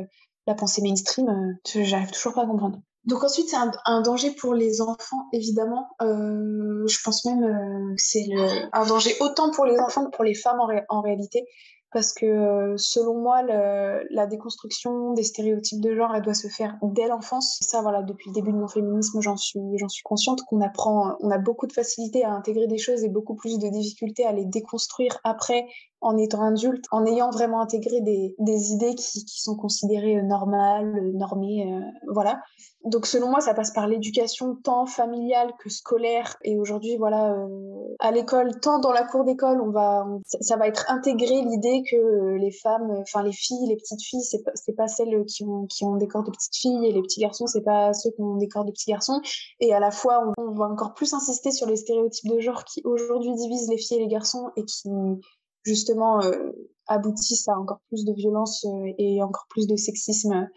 [0.47, 2.79] la pensée mainstream, euh, j'arrive toujours pas à comprendre.
[3.05, 5.89] Donc ensuite, c'est un, danger pour les enfants, évidemment.
[6.03, 8.27] Euh, je pense même euh, que c'est
[8.73, 11.47] un danger autant pour les enfants que pour les femmes en réalité
[11.97, 17.07] parce que selon moi, la déconstruction des stéréotypes de genre, elle doit se faire dès
[17.07, 17.59] l'enfance.
[17.63, 21.17] Ça, voilà, depuis le début de mon féminisme, j'en suis, j'en suis consciente qu'on apprend,
[21.21, 24.33] on a beaucoup de facilité à intégrer des choses et beaucoup plus de difficulté à
[24.33, 25.67] les déconstruire après
[26.01, 31.13] en étant adulte, en ayant vraiment intégré des, idées qui, sont considérées euh, normales, euh,
[31.13, 32.41] normées, voilà.
[32.85, 36.37] Donc selon moi, ça passe par l'éducation tant familiale que scolaire.
[36.45, 37.35] Et aujourd'hui, voilà,
[37.99, 41.97] à l'école, tant dans la cour d'école, on va, ça va être intégré l'idée que
[41.97, 45.67] euh, les femmes, enfin les filles, les petites filles, c'est pas, pas celles qui ont,
[45.67, 48.21] qui ont des corps de petites filles et les petits garçons, c'est pas ceux qui
[48.21, 49.21] ont des corps de petits garçons.
[49.59, 52.83] Et à la fois, on, va encore plus insister sur les stéréotypes de genre qui
[52.85, 54.89] aujourd'hui divisent les filles et les garçons et qui
[55.67, 56.53] justement euh,
[56.87, 60.49] aboutissent à encore plus de violence euh, et encore plus de sexisme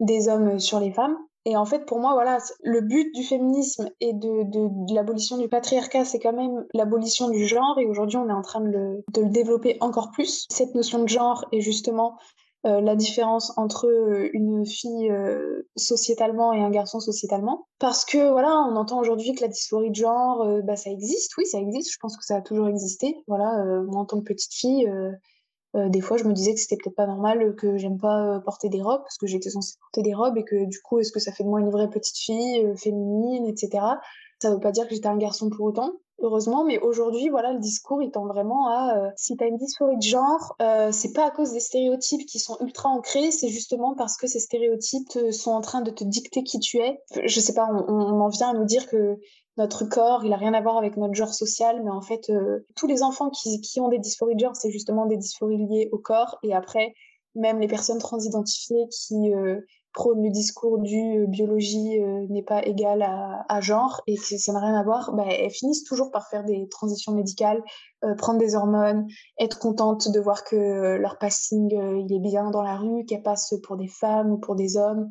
[0.00, 1.16] des hommes sur les femmes.
[1.44, 6.04] Et en fait, pour moi, voilà, le but du féminisme et de, l'abolition du patriarcat,
[6.04, 7.78] c'est quand même l'abolition du genre.
[7.80, 10.46] Et aujourd'hui, on est en train de le, de le, développer encore plus.
[10.50, 12.16] Cette notion de genre est justement
[12.64, 17.66] euh, la différence entre euh, une fille euh, sociétalement et un garçon sociétalement.
[17.78, 21.36] Parce que voilà, on entend aujourd'hui que la dysphorie de genre, bah, ça existe.
[21.36, 21.92] Oui, ça existe.
[21.92, 23.16] Je pense que ça a toujours existé.
[23.26, 24.88] Voilà, moi en tant que petite fille
[25.74, 28.40] euh, des fois, je me disais que c'était peut-être pas normal que j'aime pas euh,
[28.40, 31.12] porter des robes parce que j'étais censée porter des robes et que du coup, est-ce
[31.12, 33.84] que ça fait de moi une vraie petite fille euh, féminine, etc.
[34.40, 37.58] Ça veut pas dire que j'étais un garçon pour autant, heureusement, mais aujourd'hui, voilà, le
[37.58, 40.56] discours tend vraiment à si t'as une dysphorie de genre,
[40.90, 44.40] c'est pas à cause des stéréotypes qui sont ultra ancrés, c'est justement parce que ces
[44.40, 47.00] stéréotypes sont en train de te dicter qui tu es.
[47.24, 49.18] Je sais pas, on, en vient à nous dire que
[49.56, 52.66] notre corps, il a rien à voir avec notre genre social, mais en fait, euh,
[52.74, 55.88] tous les enfants qui, qui, ont des dysphories de genre, c'est justement des dysphories liées
[55.92, 56.38] au corps.
[56.42, 56.94] Et après,
[57.34, 59.32] même les personnes transidentifiées qui
[59.92, 64.52] euh, prônent le discours du euh, biologie n'est pas égale à, genre et que ça
[64.52, 67.62] n'a rien à voir, bah, elles finissent toujours par faire des transitions médicales,
[68.18, 69.06] prendre des hormones,
[69.38, 73.54] être contentes de voir que leur passing il est bien dans la rue, qu'elles passent
[73.62, 75.08] pour des femmes ou pour des hommes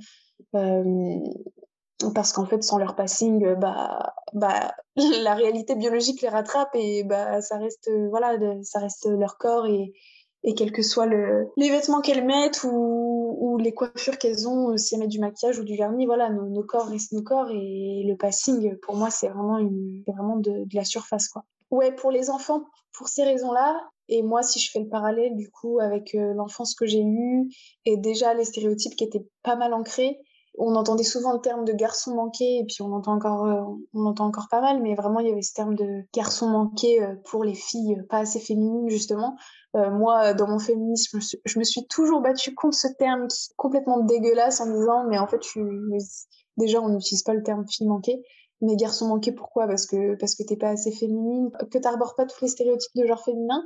[2.10, 7.04] parce qu'en fait sans leur passing euh, bah bah la réalité biologique les rattrape et
[7.04, 9.94] bah ça reste euh, voilà ça reste leur corps et
[10.44, 14.78] et quel que soit le les vêtements qu'elles mettent ou, les coiffures qu'elles ont euh,
[14.78, 18.04] si elles mettent du maquillage ou du vernis voilà nos, corps restent nos corps et
[18.06, 21.44] le passing pour moi c'est vraiment une vraiment de, la surface quoi.
[21.70, 22.64] Ouais pour les enfants
[22.98, 26.74] pour ces raisons là et moi si je fais le parallèle du coup avec l'enfance
[26.76, 27.50] que j'ai eue
[27.86, 30.20] et déjà les stéréotypes qui étaient pas mal ancrés
[30.58, 34.06] on entendait souvent le terme de garçon manqué et puis on entend encore euh, on
[34.06, 37.16] entend encore pas mal mais vraiment il y avait ce terme de garçon manqué euh,
[37.26, 39.38] pour les filles euh, pas assez féminines justement
[39.74, 44.00] moi dans mon féminisme je, me suis toujours battue contre ce terme qui est complètement
[44.04, 45.62] dégueulasse en disant mais en fait je,
[46.58, 48.22] déjà on n'utilise pas le terme fille manquée
[48.62, 49.68] mais garçon manqué, pourquoi?
[49.68, 53.06] Parce que parce que t'es pas assez féminine, que t'arbores pas tous les stéréotypes de
[53.06, 53.64] genre féminin.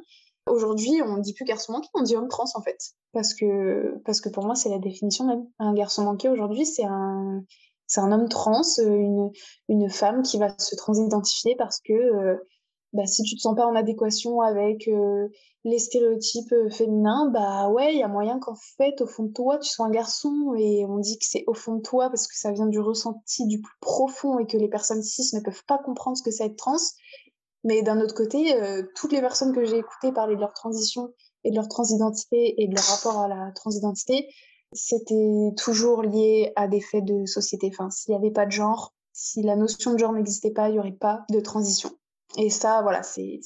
[0.48, 2.78] Aujourd'hui, on dit plus garçon manqué, on dit homme trans en fait,
[3.12, 5.46] parce que parce que pour moi c'est la définition même.
[5.60, 7.44] Un garçon manqué aujourd'hui, c'est un
[7.88, 9.32] c'est un homme trans, une
[9.68, 12.38] une femme qui va se transidentifier parce que euh,
[12.96, 15.28] bah, si tu te sens pas en adéquation avec euh,
[15.66, 19.34] les stéréotypes euh, féminins, bah ouais, il y a moyen qu'en fait, au fond de
[19.34, 22.28] toi, tu sois un garçon et on dit que c'est au fond de toi parce
[22.28, 25.64] que ça vient du ressenti du plus profond et que les personnes cis ne peuvent
[25.68, 26.78] pas comprendre ce que c'est être trans.
[27.66, 31.10] Mais d'un autre côté, euh, toutes les personnes que j'ai écoutées parler de leur transition
[31.44, 34.30] et de leur transidentité et de leur rapport à la transidentité,
[34.72, 37.70] c'était toujours lié à des faits de société.
[37.74, 40.74] Enfin, s'il n'y avait pas de genre, si la notion de genre n'existait pas, il
[40.74, 41.92] n'y aurait pas de transition.
[42.38, 43.40] Et ça, voilà, c'est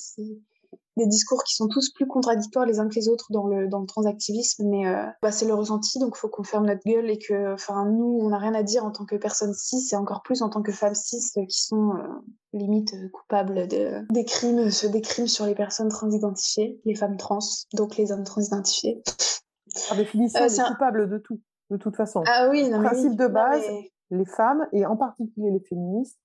[0.99, 3.79] des discours qui sont tous plus contradictoires les uns que les autres dans le, dans
[3.79, 7.09] le transactivisme, mais euh, bah, c'est le ressenti, donc il faut qu'on ferme notre gueule
[7.09, 9.95] et que enfin, nous, on n'a rien à dire en tant que personnes cis et
[9.95, 12.07] encore plus en tant que femmes cis qui sont euh,
[12.53, 17.39] limite euh, coupables de, des, crimes, des crimes sur les personnes transidentifiées, les femmes trans,
[17.73, 19.01] donc les hommes transidentifiés.
[19.87, 22.23] Par définition, euh, coupables de tout, de toute façon.
[22.27, 23.63] Ah oui, non, Principe de base,
[24.11, 26.19] les femmes, et en particulier les féministes,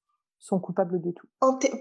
[0.44, 1.26] sont coupables de tout.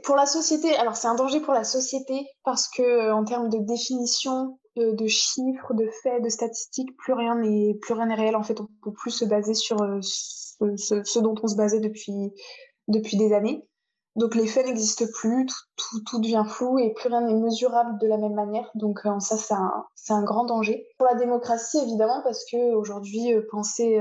[0.04, 3.50] pour la société, alors c'est un danger pour la société parce que euh, en termes
[3.50, 8.16] de définition, euh, de, chiffres, de faits, de statistiques, plus rien n'est plus rien n'est
[8.16, 8.38] réel.
[8.38, 12.34] En fait, on peut plus se baser sur euh, ce, dont on se basait depuis
[12.88, 13.68] depuis des années.
[14.16, 18.08] Donc les faits n'existent plus, tout, tout, devient flou et plus rien n'est mesurable de
[18.08, 18.70] la même manière.
[18.76, 20.86] Donc ça, c'est un, un, grand danger.
[21.00, 24.00] Pour la démocratie, évidemment, parce que aujourd'hui, penser,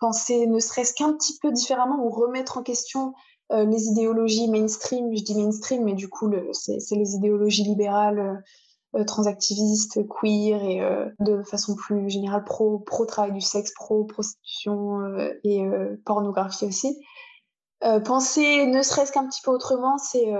[0.00, 3.12] penser ne serait-ce qu'un petit peu différemment ou remettre en question
[3.52, 9.00] euh, les idéologies mainstream, je dis mainstream, mais du coup, c'est les idéologies libérales, euh,
[9.00, 10.80] euh, transactivistes, queer et
[11.18, 15.00] de façon plus générale pro, pro travail du sexe, pro prostitution
[15.42, 15.68] et
[16.04, 16.96] pornographie aussi.
[18.04, 20.32] penser ne serait-ce qu'un petit peu autrement, c'est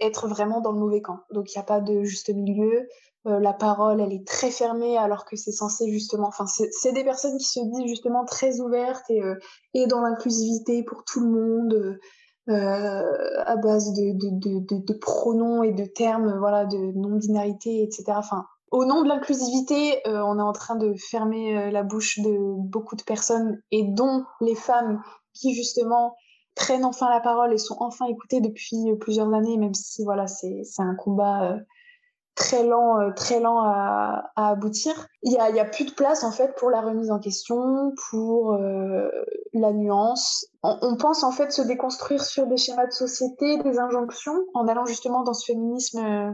[0.00, 1.20] être vraiment dans le mauvais camp.
[1.32, 2.88] Donc il n'y a pas de juste milieu.
[3.24, 6.26] la parole, elle est très fermée alors que c'est censé justement.
[6.26, 9.22] Enfin, c'est des personnes qui se disent justement très ouvertes et,
[9.74, 12.00] et dans l'inclusivité pour tout le monde.
[12.48, 18.04] Euh, à base de, de, de, pronoms et de termes, voilà, de non-binarité, etc.
[18.16, 22.20] Enfin, au nom de l'inclusivité, euh, on est en train de fermer euh, la bouche
[22.20, 25.02] de beaucoup de personnes, et dont les femmes
[25.34, 26.16] qui justement
[26.54, 30.62] prennent enfin la parole et sont enfin écoutées depuis plusieurs années, même si voilà, c'est
[30.78, 31.58] un combat
[32.38, 34.94] très lent, euh, très lent à, aboutir.
[35.22, 37.92] Il y a, y a, plus de place en fait pour la remise en question,
[38.10, 39.08] pour euh,
[39.52, 40.46] la nuance.
[40.62, 44.86] On, pense en fait se déconstruire sur des schémas de société, des injonctions, en allant
[44.86, 46.30] justement dans ce féminisme euh,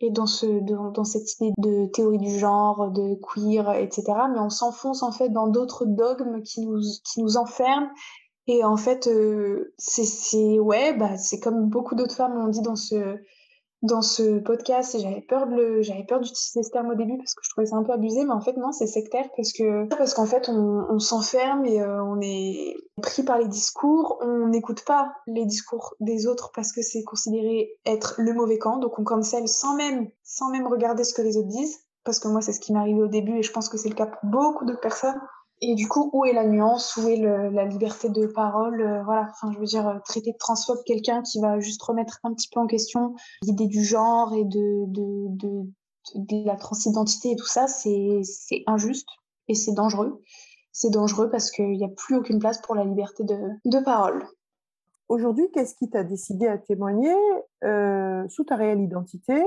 [0.00, 0.46] et dans, ce,
[0.90, 4.04] dans, cette idée de théorie du genre, de queer, etc.
[4.32, 7.88] Mais on s'enfonce en fait dans d'autres dogmes qui nous, qui nous enferment.
[8.48, 9.08] Et en fait,
[9.78, 13.16] c'est ouais, bah, c'est comme beaucoup d'autres femmes l'ont dit dans ce
[13.82, 17.34] dans ce podcast et j'avais peur de le j'avais d'utiliser ce terme au début parce
[17.34, 19.88] que je trouvais ça un peu abusé mais en fait non c'est sectaire parce que
[19.88, 24.18] parce qu'en fait on, on s'enferme et euh, on est pris par les discours.
[24.22, 28.78] On n'écoute pas les discours des autres parce que c'est considéré être le mauvais camp.
[28.78, 31.80] Donc on cancel sans même sans même regarder ce que les autres disent.
[32.04, 33.88] Parce que moi c'est ce qui m'est arrivé au début et je pense que c'est
[33.88, 35.20] le cas pour beaucoup d'autres personnes
[35.64, 39.28] et du coup, où est la nuance Où est la liberté de parole euh, Voilà,
[39.30, 42.48] enfin, je veux dire, euh, traiter de transphobe quelqu'un qui va juste remettre un petit
[42.52, 44.84] peu en question l'idée du genre et de,
[46.44, 48.22] la transidentité et tout ça, c'est
[48.66, 49.08] injuste
[49.46, 50.20] et c'est dangereux.
[50.72, 54.26] C'est dangereux parce qu'il n'y a plus aucune place pour la liberté de, de parole.
[55.08, 57.14] Aujourd'hui, qu'est-ce qui t'a décidé à témoigner
[57.62, 59.40] euh, sous ta réelle identité?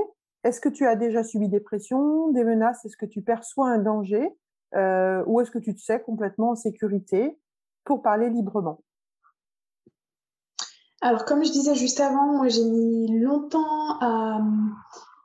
[0.44, 2.84] Est-ce que tu as déjà subi des pressions, des menaces?
[2.86, 4.30] Est-ce que tu perçois un danger?
[4.74, 7.38] Euh, ou est-ce que tu te sais complètement en sécurité
[7.84, 8.80] pour parler librement?
[11.02, 14.40] Alors, comme je disais juste avant, j'ai mis longtemps à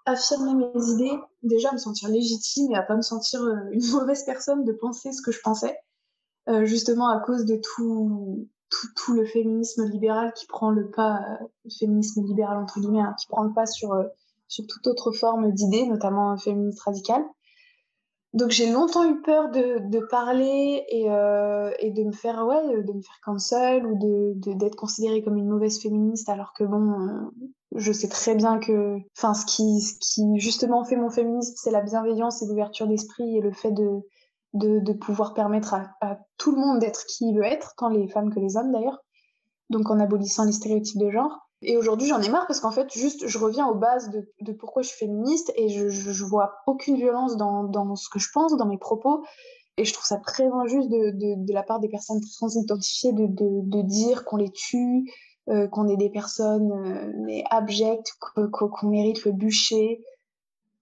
[0.06, 3.86] affirmer mes idées, déjà à me sentir légitime et à pas me sentir euh, une
[3.92, 5.78] mauvaise personne de penser ce que je pensais,
[6.50, 8.48] euh, justement à cause de tout,
[9.14, 11.20] le féminisme libéral qui prend le pas,
[11.80, 13.94] féminisme libéral entre guillemets, hein, qui prend le pas sur,
[14.48, 17.24] sur toute autre forme d'idées, notamment féministe radicale.
[18.34, 22.94] Donc j'ai longtemps eu peur de, parler et, euh, et, de me faire ouais de
[22.94, 23.98] me faire cancel ou
[24.56, 27.30] d'être considérée comme une mauvaise féministe alors que bon euh,
[27.76, 31.82] je sais très bien que enfin ce qui ce justement fait mon féminisme c'est la
[31.82, 36.80] bienveillance et l'ouverture d'esprit et le fait de pouvoir permettre à, à tout le monde
[36.80, 39.04] d'être qui il veut être tant les femmes que les hommes d'ailleurs
[39.70, 42.92] donc en abolissant les stéréotypes de genre et aujourd'hui, j'en ai marre parce qu'en fait,
[42.92, 46.96] juste, je reviens aux bases de, pourquoi je suis féministe et je, je, vois aucune
[46.96, 49.24] violence dans, dans, ce que je pense, dans mes propos.
[49.78, 51.12] Et je trouve ça très injuste de,
[51.46, 55.06] de, la part des personnes trans identifiées de, de, dire qu'on les tue,
[55.72, 58.14] qu'on est des personnes mais abjectes,
[58.52, 60.04] qu'on mérite le bûcher.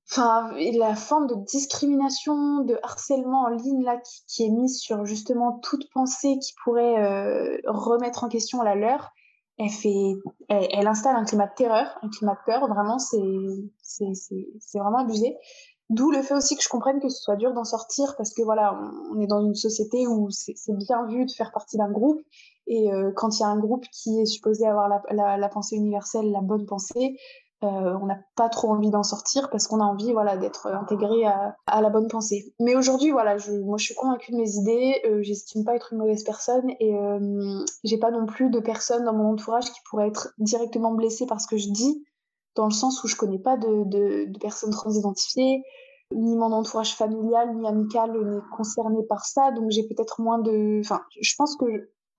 [0.09, 5.59] Enfin, la forme de discrimination, de harcèlement en ligne là qui, est mise sur justement
[5.59, 9.11] toute pensée qui pourrait remettre en question la leur,
[9.59, 12.67] elle installe un climat de terreur, un climat de peur.
[12.67, 13.19] Vraiment, c'est,
[14.73, 15.37] vraiment abusé.
[15.89, 18.43] D'où le fait aussi que je comprenne que ce soit dur d'en sortir parce que
[18.43, 18.79] voilà,
[19.11, 22.21] on, est dans une société où c'est bien vu de faire partie d'un groupe
[22.67, 26.29] et euh, quand il y a un groupe qui est supposé avoir la pensée universelle,
[26.29, 27.17] la bonne pensée,
[27.61, 31.25] euh, on n'a pas trop envie d'en sortir parce qu'on a envie voilà d'être intégré
[31.25, 32.53] à, la bonne pensée.
[32.61, 35.91] Mais aujourd'hui voilà, je, moi je suis convaincue de mes idées, euh, j'estime pas être
[35.91, 39.79] une mauvaise personne et euh, j'ai pas non plus de personnes dans mon entourage qui
[39.89, 42.05] pourraient être directement blessées par ce que je dis,
[42.55, 45.61] dans le sens où je connais pas de, personnes transidentifiées,
[46.15, 50.79] ni mon entourage familial ni amical n'est concerné par ça, donc j'ai peut-être moins de,
[50.79, 51.65] enfin je pense que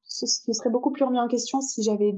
[0.04, 2.14] ce serait beaucoup plus remis en question si j'avais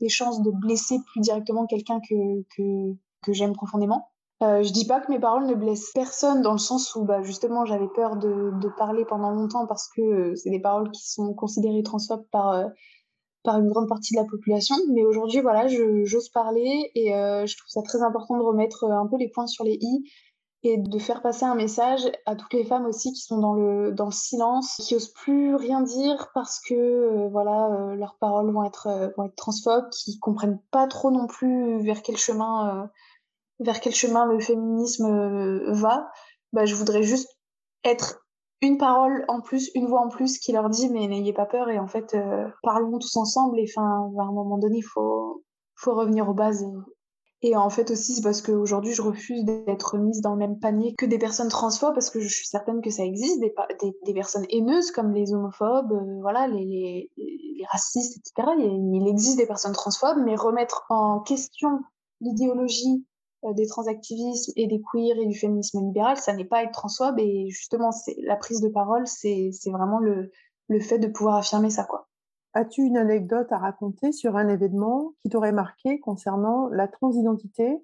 [0.00, 4.08] des chances de blesser plus directement quelqu'un que, que, j'aime profondément.
[4.42, 7.22] Euh, je dis pas que mes paroles ne blessent personne dans le sens où bah,
[7.22, 11.06] justement j'avais peur de, de, parler pendant longtemps parce que euh, c'est des paroles qui
[11.06, 12.64] sont considérées transphobes par, euh,
[13.42, 14.76] par une grande partie de la population.
[14.94, 19.06] Mais aujourd'hui, voilà, j'ose parler et euh, je trouve ça très important de remettre un
[19.06, 20.10] peu les points sur les i
[20.62, 23.92] et de faire passer un message à toutes les femmes aussi qui sont dans le,
[23.92, 28.50] dans le silence, qui osent plus rien dire parce que euh, voilà euh, leurs paroles
[28.52, 32.90] vont être, euh, vont être transphobes, qui comprennent pas trop non plus vers quel chemin,
[33.58, 36.10] vers quel chemin le féminisme va.
[36.52, 37.30] Bah, je voudrais juste
[37.84, 38.20] être
[38.60, 41.70] une parole en plus, une voix en plus qui leur dit mais n'ayez pas peur
[41.70, 42.14] et en fait
[42.62, 45.42] parlons tous ensemble et enfin à un moment donné il faut
[45.74, 46.66] faut revenir aux bases
[47.42, 50.94] et en fait aussi, c'est parce qu'aujourd'hui, je refuse d'être mise dans le même panier
[50.94, 54.90] que des personnes transphobes, parce que je suis certaine que ça existe, des, personnes haineuses
[54.90, 57.10] comme les homophobes, euh, voilà, les,
[57.70, 58.48] racistes, etc.
[58.58, 61.80] Il, existe des personnes transphobes, mais remettre en question
[62.20, 63.06] l'idéologie
[63.44, 67.18] euh, des transactivismes et des queers et du féminisme libéral, ça n'est pas être transphobe,
[67.18, 71.84] et justement, c'est la prise de parole, c'est vraiment le fait de pouvoir affirmer ça,
[71.84, 72.09] quoi.
[72.52, 77.78] As-tu une anecdote à raconter sur un événement qui t'aurait marqué concernant la transidentité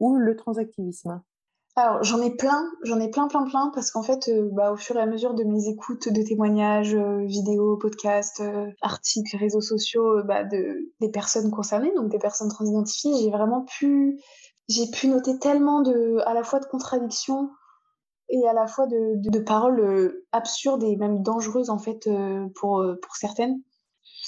[0.00, 1.22] ou le transactivisme?
[1.76, 4.76] Alors j'en ai plein, j'en ai plein, plein, plein, parce qu'en fait, euh, bah, au
[4.76, 9.60] fur et à mesure de mes écoutes de témoignages, euh, vidéos, podcasts, euh, articles, réseaux
[9.60, 14.20] sociaux, bah, de des personnes concernées, donc des personnes transidentifiées, j'ai vraiment pu,
[14.68, 17.50] j'ai pu noter tellement de, à la fois de contradictions
[18.28, 22.10] et à la fois de, de, de paroles absurdes et même dangereuses en fait
[22.56, 23.62] pour pour certaines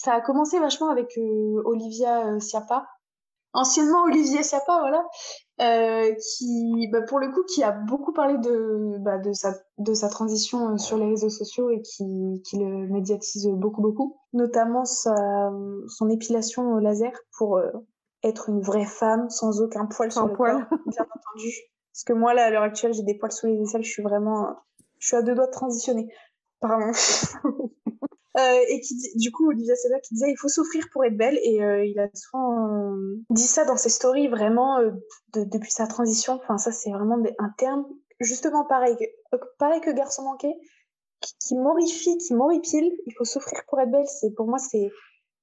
[0.03, 2.89] ça a commencé vachement avec euh, Olivia euh, Siapa,
[3.53, 5.05] anciennement Olivier Siapa, voilà,
[5.61, 9.93] euh, qui, bah, pour le coup, qui a beaucoup parlé de, bah, de, sa, de
[9.93, 15.53] sa transition sur les réseaux sociaux et qui, qui le médiatise beaucoup, beaucoup, notamment sa,
[15.89, 17.61] son épilation au laser pour
[18.23, 20.67] être une vraie femme sans aucun poil sur le poil.
[20.67, 21.55] corps, bien entendu.
[21.93, 24.03] Parce que moi, là, à l'heure actuelle, j'ai des poils sous les aisselles, je suis
[24.03, 24.57] vraiment,
[24.99, 26.09] je suis à deux doigts de transitionner.
[26.61, 26.93] Pardon.
[28.39, 31.39] Euh, et qui du coup Olivia Seda qui disait il faut souffrir pour être belle.
[31.43, 34.79] Et euh, il a souvent euh, dit ça dans ses stories vraiment
[35.33, 36.35] de, depuis sa transition.
[36.35, 37.87] Enfin ça c'est vraiment un terme
[38.21, 40.55] justement pareil que, pareil que garçon manqué
[41.21, 42.93] qui, qui morifie qui moripile.
[43.07, 44.07] Il faut souffrir pour être belle.
[44.07, 44.91] C'est pour moi c'est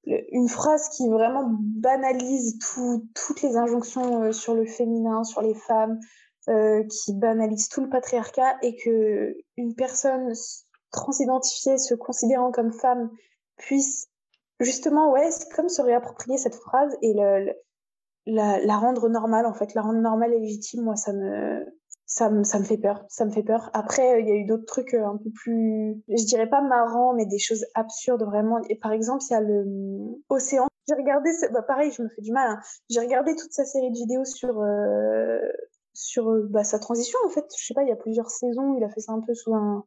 [0.06, 6.00] une phrase qui vraiment banalise tout, toutes les injonctions sur le féminin sur les femmes
[6.46, 8.56] qui banalise tout le patriarcat.
[8.62, 10.32] Et que une personne
[10.90, 13.10] transidentifiée, se considérant comme femme,
[13.56, 14.08] puisse
[14.60, 17.14] justement, ouais, c'est comme se réapproprier cette phrase et
[18.26, 21.64] la, rendre normale, en fait, la rendre normale et légitime, moi, ça me,
[22.06, 23.70] ça me, ça me fait peur, ça me fait peur.
[23.74, 27.14] Après, il y a eu d'autres trucs euh, un peu plus, je dirais pas marrants,
[27.14, 28.58] mais des choses absurdes vraiment.
[28.68, 29.64] Et par exemple, il y a le
[30.28, 30.66] Océan.
[30.88, 32.50] J'ai regardé, bah, pareil, je me fais du mal.
[32.50, 32.60] Hein.
[32.88, 35.38] J'ai regardé toute sa série de vidéos sur euh,
[35.92, 37.18] sur euh, bah, sa transition.
[37.26, 38.74] En fait, je sais pas, il y a plusieurs saisons.
[38.78, 39.84] Il a fait ça un peu sous un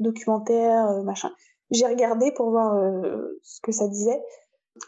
[0.00, 1.30] documentaire, euh, machin.
[1.70, 4.22] J'ai regardé pour voir euh, ce que ça disait.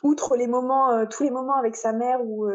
[0.02, 2.48] Outre les moments, euh, tous les moments avec sa mère où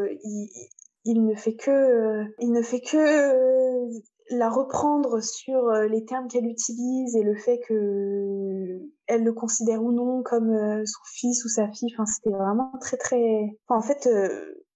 [1.06, 3.88] il, ne fait que, il ne fait que
[4.30, 9.91] la reprendre sur les termes qu'elle utilise et le fait que elle le considère ou
[9.91, 11.89] non comme son fils ou sa fille.
[11.93, 13.58] Enfin, c'était vraiment très très.
[13.68, 14.08] En fait,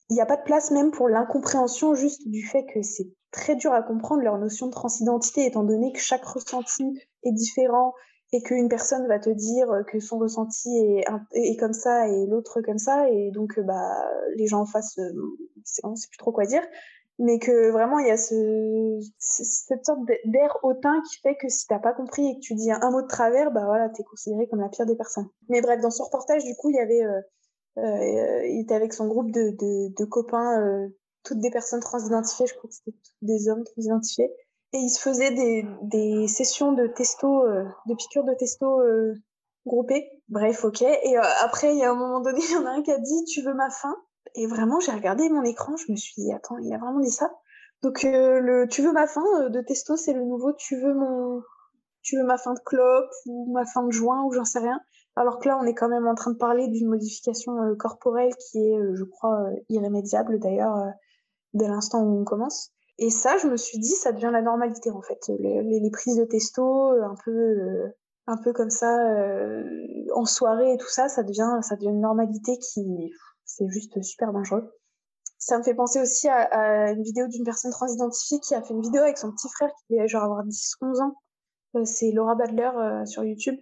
[0.10, 3.56] il n'y a pas de place même pour l'incompréhension juste du fait que c'est très
[3.56, 7.94] dur à comprendre leur notion de transidentité étant donné que chaque ressenti est différent
[8.32, 10.70] et qu'une personne va te dire que son ressenti
[11.34, 15.12] est, comme ça et l'autre comme ça et donc bah les gens en face euh,
[15.84, 16.64] on sait plus trop quoi dire.
[17.20, 21.68] Mais que vraiment il y a ce, cette sorte d'air hautain qui fait que si
[21.68, 24.48] t'as pas compris et que tu dis un mot de travers bah voilà t'es considéré
[24.48, 25.28] comme la pire des personnes.
[25.50, 26.78] Mais bref dans ce reportage du coup il
[27.78, 30.90] euh, était avec son groupe de copains,
[31.26, 34.32] toutes des personnes transidentifiées, je crois que c'était des hommes transidentifiés.
[34.74, 37.46] Et il se faisait des, sessions de testo,
[37.86, 38.82] de piqûres de testo
[39.66, 40.10] groupées.
[40.28, 40.82] Bref, ok.
[40.82, 42.98] Et après, il y a un moment donné, il y en a un qui a
[42.98, 43.96] dit Tu veux ma fin?
[44.36, 47.12] Et vraiment, j'ai regardé mon écran, je me suis dit Attends, il a vraiment dit
[47.12, 47.32] ça?
[47.82, 51.42] Donc le tu veux ma fin de testo, c'est le nouveau tu veux mon
[52.06, 54.80] tu veux ma fin de clope ou ma fin de joint ou j'en sais rien.
[55.16, 58.34] Alors que là, on est quand même en train de parler d'une modification euh, corporelle
[58.36, 60.78] qui est, euh, je crois, euh, irrémédiable d'ailleurs
[61.56, 62.72] dès l'instant où on commence.
[62.98, 65.20] Et ça, je me suis dit, ça devient la normalité en fait.
[65.40, 67.92] Les, les, prises de testo, un peu,
[68.28, 68.96] un peu comme ça,
[70.14, 73.12] en soirée et tout ça, ça devient, ça devient une normalité qui,
[73.44, 74.72] c'est juste super dangereux.
[75.38, 78.82] Ça me fait penser aussi à, une vidéo d'une personne transidentifiée qui a fait une
[78.82, 81.16] vidéo avec son petit frère qui devait genre avoir 10-11 ans
[81.76, 83.56] euh, c'est Laura Badler euh, sur YouTube.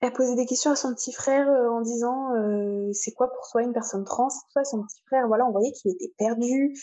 [0.00, 2.30] Elle posait des questions à son petit frère euh, en disant
[2.92, 4.28] c'est quoi pour toi une personne trans?
[4.30, 6.74] Son petit frère voilà on voyait qu'il était perdu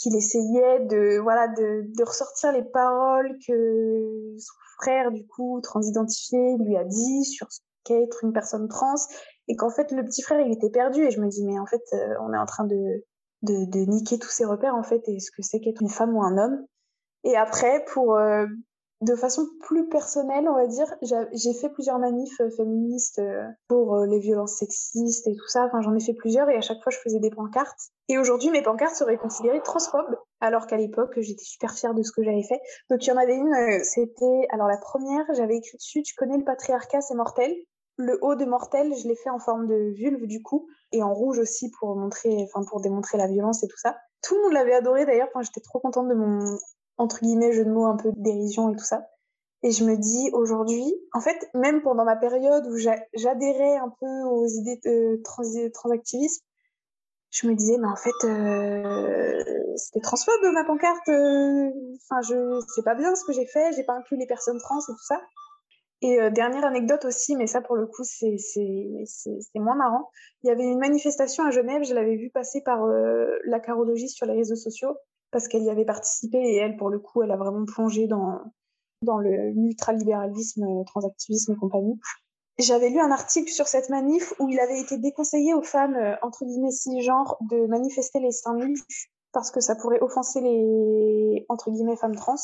[0.00, 6.56] qu'il essayait de voilà de, de, ressortir les paroles que son frère du coup transidentifié
[6.58, 8.94] lui a dit sur ce qu'est être une personne trans.
[9.48, 11.04] Et qu'en fait le petit frère il était perdu.
[11.04, 11.82] Et je me dis mais en fait
[12.22, 13.04] on est en train de,
[13.42, 16.16] de, de niquer tous ses repères en fait et ce que c'est qu'être une femme
[16.16, 16.64] ou un homme.
[17.24, 18.18] Et après pour
[19.00, 23.94] de façon plus personnelle, on va dire, j'ai fait plusieurs manifs euh, féministes euh, pour
[23.94, 25.64] euh, les violences sexistes et tout ça.
[25.64, 27.80] Enfin, j'en ai fait plusieurs et à chaque fois, je faisais des pancartes.
[28.08, 32.12] Et aujourd'hui, mes pancartes seraient considérées transphobes, alors qu'à l'époque, j'étais super fière de ce
[32.12, 32.60] que j'avais fait.
[32.90, 34.46] Donc, il y en avait une, c'était...
[34.50, 37.54] Alors, la première, j'avais écrit dessus «Tu connais le patriarcat, c'est mortel».
[37.96, 41.12] Le haut de mortel, je l'ai fait en forme de vulve, du coup, et en
[41.12, 43.96] rouge aussi pour montrer, enfin, pour démontrer la violence et tout ça.
[44.22, 45.28] Tout le monde l'avait adoré d'ailleurs.
[45.40, 46.58] J'étais trop contente de mon
[47.00, 49.08] entre guillemets, jeu de mots, un peu dérision et tout ça.
[49.62, 54.22] Et je me dis aujourd'hui, en fait, même pendant ma période où j'adhérais un peu
[54.24, 55.42] aux idées de trans
[55.72, 56.42] transactivisme,
[57.30, 59.42] je me disais, mais en fait, euh,
[59.76, 61.08] c'était transphobe ma pancarte.
[61.08, 61.70] Euh,
[62.02, 64.80] enfin, je c'est pas bien ce que j'ai fait, j'ai pas inclus les personnes trans
[64.80, 65.20] et tout ça.
[66.02, 68.36] Et euh, dernière anecdote aussi, mais ça pour le coup c'est
[69.54, 70.10] moins marrant.
[70.42, 74.26] Il y avait une manifestation à Genève, je l'avais vu passer par la carologie sur
[74.26, 74.96] les réseaux sociaux
[75.30, 78.40] parce qu'elle y avait participé et elle, pour le coup, elle a vraiment plongé dans,
[79.02, 81.98] dans le ultralibéralisme, euh, transactivisme et compagnie.
[82.58, 86.16] J'avais lu un article sur cette manif où il avait été déconseillé aux femmes, euh,
[86.22, 88.82] entre guillemets, cisgenres, de manifester les seins nus
[89.32, 92.34] parce que ça pourrait offenser les, entre guillemets, femmes trans.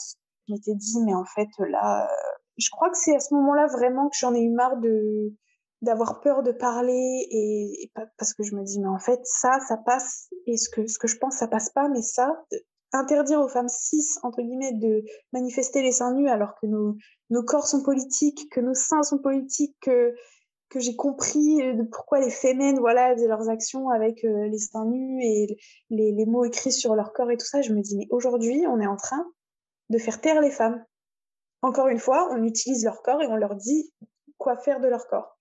[0.49, 3.67] Je m'étais dit, mais en fait, là, euh, je crois que c'est à ce moment-là
[3.67, 5.35] vraiment que j'en ai eu marre de,
[5.83, 9.77] d'avoir peur de parler et, parce que je me dis mais en fait ça ça
[9.77, 12.45] passe et ce que ce que je pense ça passe pas mais ça
[12.93, 16.97] interdire aux femmes cis, entre guillemets, de manifester les seins nus alors que nos,
[17.31, 20.15] nos corps sont politiques, que nos seins sont politiques, que,
[20.69, 24.87] que j'ai compris euh, pourquoi les fémènes, voilà, faisaient leurs actions avec euh, les seins
[24.87, 25.59] nus et
[25.91, 28.67] les, les mots écrits sur leur corps et tout ça, je me dis, mais aujourd'hui,
[28.67, 29.25] on est en train
[29.91, 30.85] de faire taire les femmes.
[31.63, 33.93] Encore une fois, on utilise leur corps et on leur dit
[34.39, 35.37] quoi faire de leur corps.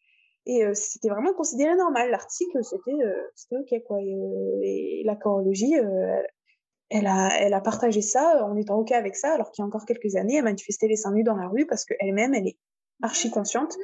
[0.48, 2.12] Et euh, c'était vraiment considéré normal.
[2.12, 2.92] L'article, c'était
[3.34, 3.98] c'était ok quoi.
[4.00, 5.74] Et, et la chorologie,
[6.90, 9.68] elle a, elle a partagé ça en étant OK avec ça, alors qu'il y a
[9.68, 12.58] encore quelques années, elle manifestait les seins nus dans la rue parce qu'elle-même, elle est
[13.02, 13.76] archi consciente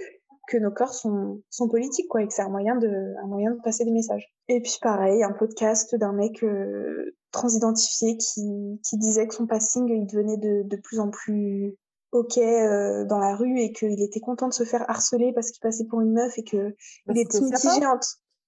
[0.47, 3.51] que nos corps sont, sont politiques, quoi, et que c'est un moyen de, un moyen
[3.51, 4.33] de passer des messages.
[4.47, 9.87] Et puis pareil, un podcast d'un mec euh, transidentifié qui, qui disait que son passing,
[9.87, 11.77] il devenait de, de plus en plus
[12.11, 15.61] ok euh, dans la rue et qu'il était content de se faire harceler parce qu'il
[15.61, 16.75] passait pour une meuf et que
[17.07, 17.85] il était mitigé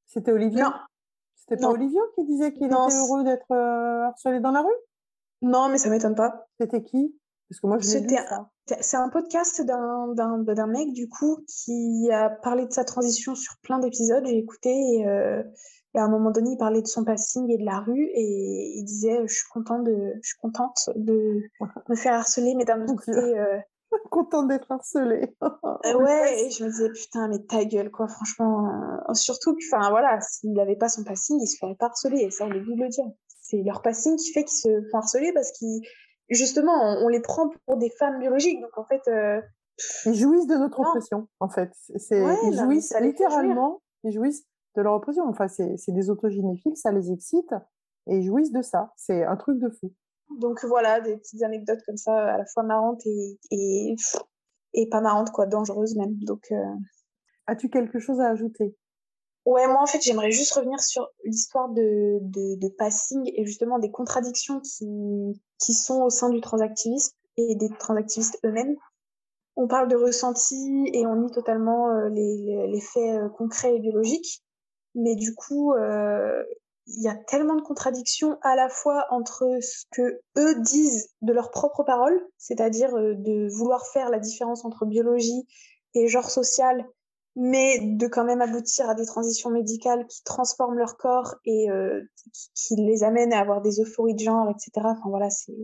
[0.05, 0.63] C'était Olivier
[1.53, 4.73] c'était pas Olivier qui disait qu'il était heureux d'être euh, harcelé dans la rue?
[5.41, 6.47] Non, mais ça m'étonne pas.
[6.59, 7.15] C'était qui?
[7.49, 8.17] Parce que moi, je C'était
[8.79, 13.79] c'est un podcast d'un mec du coup qui a parlé de sa transition sur plein
[13.79, 14.25] d'épisodes.
[14.25, 15.43] J'ai écouté et, euh,
[15.93, 18.77] et, à un moment donné, il parlait de son passing et de la rue et
[18.77, 21.41] il disait je suis content de je suis contente de
[21.89, 23.37] me faire harceler, mais d'un autre côté.
[23.37, 23.59] Euh,
[24.09, 25.35] contente d'être harcelée.
[25.85, 28.69] Euh, ouais, et je me disais, putain, mais ta gueule, quoi, franchement.
[29.09, 32.21] Euh, surtout que, enfin, voilà, s'il n'avait pas son passing, il se ferait pas harceler,
[32.21, 33.03] et ça, on est de le dire.
[33.41, 35.81] C'est leur passing qui fait qu'ils se font harceler parce qu'ils,
[36.29, 36.71] justement,
[37.01, 39.01] on, les prend pour des femmes biologiques, donc en fait.
[39.09, 39.41] Euh,
[40.05, 41.71] ils jouissent de notre oppression, en fait.
[41.97, 44.45] C'est, ils jouissent littéralement, ils jouissent
[44.77, 45.25] de leur oppression.
[45.27, 47.51] Enfin, c'est, c'est des autogénéphiles, ça les excite,
[48.07, 48.93] et ils jouissent de ça.
[48.95, 49.91] C'est un truc de fou.
[50.39, 53.95] Donc voilà, des petites anecdotes comme ça, à la fois marrantes et, et,
[54.73, 56.15] et pas marrantes, quoi, dangereuses même.
[56.23, 56.57] Donc, euh,
[57.47, 58.75] As-tu quelque chose à ajouter?
[59.45, 63.77] Ouais, moi en fait, j'aimerais juste revenir sur l'histoire de, de, de, passing et justement
[63.77, 64.87] des contradictions qui,
[65.59, 68.77] qui sont au sein du transactivisme et des transactivistes eux-mêmes.
[69.57, 73.79] On parle de ressenti et on nie totalement euh, les, les, faits euh, concrets et
[73.79, 74.41] biologiques.
[74.95, 75.73] mais du coup,
[76.87, 81.31] il y a tellement de contradictions à la fois entre ce que eux disent de
[81.31, 85.47] leurs propres paroles, c'est-à-dire de vouloir faire la différence entre biologie
[85.93, 86.85] et genre social,
[87.35, 91.67] mais de quand même aboutir à des transitions médicales qui transforment leur corps et
[92.53, 94.71] qui, les amènent à avoir des euphories de genre, etc.
[94.75, 95.55] Enfin voilà, c'est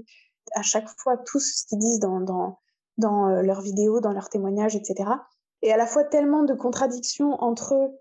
[0.56, 2.60] à chaque fois tout ce qu'ils disent dans, dans,
[2.98, 5.10] dans leurs vidéos, dans leurs témoignages, etc.
[5.62, 7.92] Et à la fois tellement de contradictions entre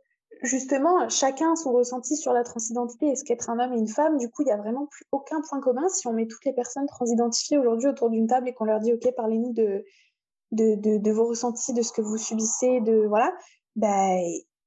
[0.43, 4.16] justement chacun son ressenti sur la transidentité et ce qu'être un homme et une femme.
[4.18, 6.53] Du coup, il n'y a vraiment plus aucun point commun si on met toutes les
[6.53, 11.72] personnes transidentifiées aujourd'hui autour d'une table et qu'on leur dit OK, parlez-nous de, vos ressentis,
[11.72, 13.32] de ce que vous subissez, de voilà.
[13.76, 14.20] Ben,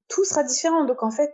[0.08, 0.86] tout sera différent.
[0.86, 1.34] Donc en fait,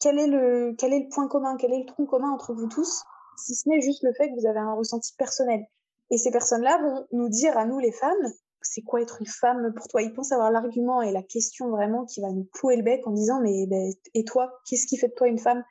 [0.00, 3.02] quel est le point commun, quel est le tronc commun entre vous tous,
[3.38, 5.64] si ce n'est juste le fait que vous avez un ressenti personnel?
[6.10, 8.32] Et ces personnes-là vont nous dire à nous les femmes,
[8.62, 10.02] c'est quoi être une femme pour toi?
[10.02, 13.12] Ils pensent avoir l'argument et la question vraiment qui va nous clouer le bec en
[13.12, 15.64] disant mais ben, et toi Qu'est-ce qui fait de toi une femme?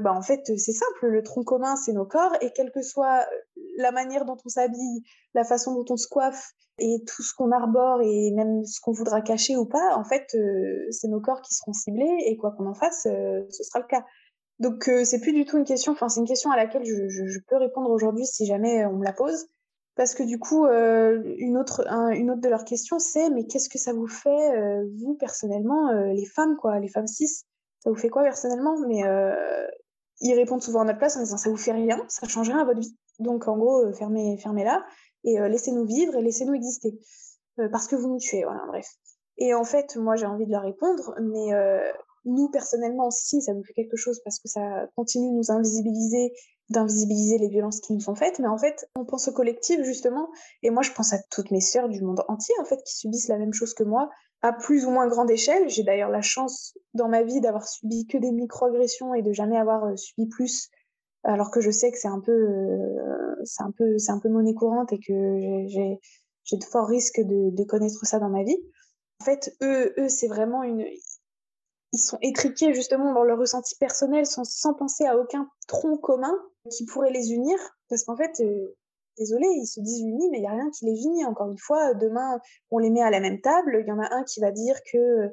[0.00, 3.24] Bah, en fait, c'est simple, le tronc commun, c'est nos corps, et quelle que soit
[3.76, 5.04] la manière dont on s'habille,
[5.34, 8.90] la façon dont on se coiffe, et tout ce qu'on arbore, et même ce qu'on
[8.90, 12.50] voudra cacher ou pas, en fait, euh, c'est nos corps qui seront ciblés, et quoi
[12.52, 14.04] qu'on en fasse, euh, ce sera le cas.
[14.58, 17.38] Donc, euh, c'est plus du tout une question, enfin, c'est une question à laquelle je
[17.46, 19.46] peux répondre aujourd'hui si jamais on me la pose.
[19.96, 23.92] Parce que du coup, euh, une, autre, de leurs questions, c'est mais qu'est-ce que ça
[23.92, 27.28] vous fait, euh, vous, personnellement, euh, les femmes, quoi, les femmes cis?
[27.28, 28.76] Ça vous fait quoi, personnellement?
[28.88, 29.02] Mais
[30.20, 32.58] ils répondent souvent à notre place en disant ça vous fait rien, ça change rien
[32.58, 32.96] à votre vie.
[33.20, 34.84] Donc, en gros, fermez, fermez-la
[35.22, 36.98] et laissez-nous vivre et laissez-nous exister.
[37.70, 38.88] parce que vous nous tuez, voilà, bref.
[39.36, 41.50] Et en fait, moi, j'ai envie de leur répondre, mais
[42.24, 46.32] nous, personnellement, si ça nous fait quelque chose parce que ça continue de nous invisibiliser
[46.70, 50.28] d'invisibiliser les violences qui nous sont faites, mais en fait, on pense au collectif justement,
[50.62, 53.28] et moi je pense à toutes mes sœurs du monde entier en fait qui subissent
[53.28, 54.08] la même chose que moi
[54.42, 55.68] à plus ou moins grande échelle.
[55.68, 59.56] J'ai d'ailleurs la chance dans ma vie d'avoir subi que des microagressions et de jamais
[59.56, 60.68] avoir euh, subi plus,
[61.22, 64.28] alors que je sais que c'est un peu, euh, c'est un peu, c'est un peu
[64.28, 65.98] monnaie courante et que j'ai,
[66.44, 68.58] j'ai de forts risques de, de connaître ça dans ma vie.
[69.20, 70.84] En fait, eux, eux, c'est vraiment une,
[71.94, 76.34] ils sont étriqués justement dans leur ressenti personnel sans, penser à aucun tronc commun
[76.68, 77.56] qui pourrait les unir.
[77.88, 78.74] Parce qu'en fait, euh,
[79.16, 81.24] désolé, ils se disent unis, mais il n'y a rien qui les unit.
[81.24, 82.40] Encore une fois, demain,
[82.72, 83.78] on les met à la même table.
[83.80, 85.28] Il y en a un qui va dire que euh,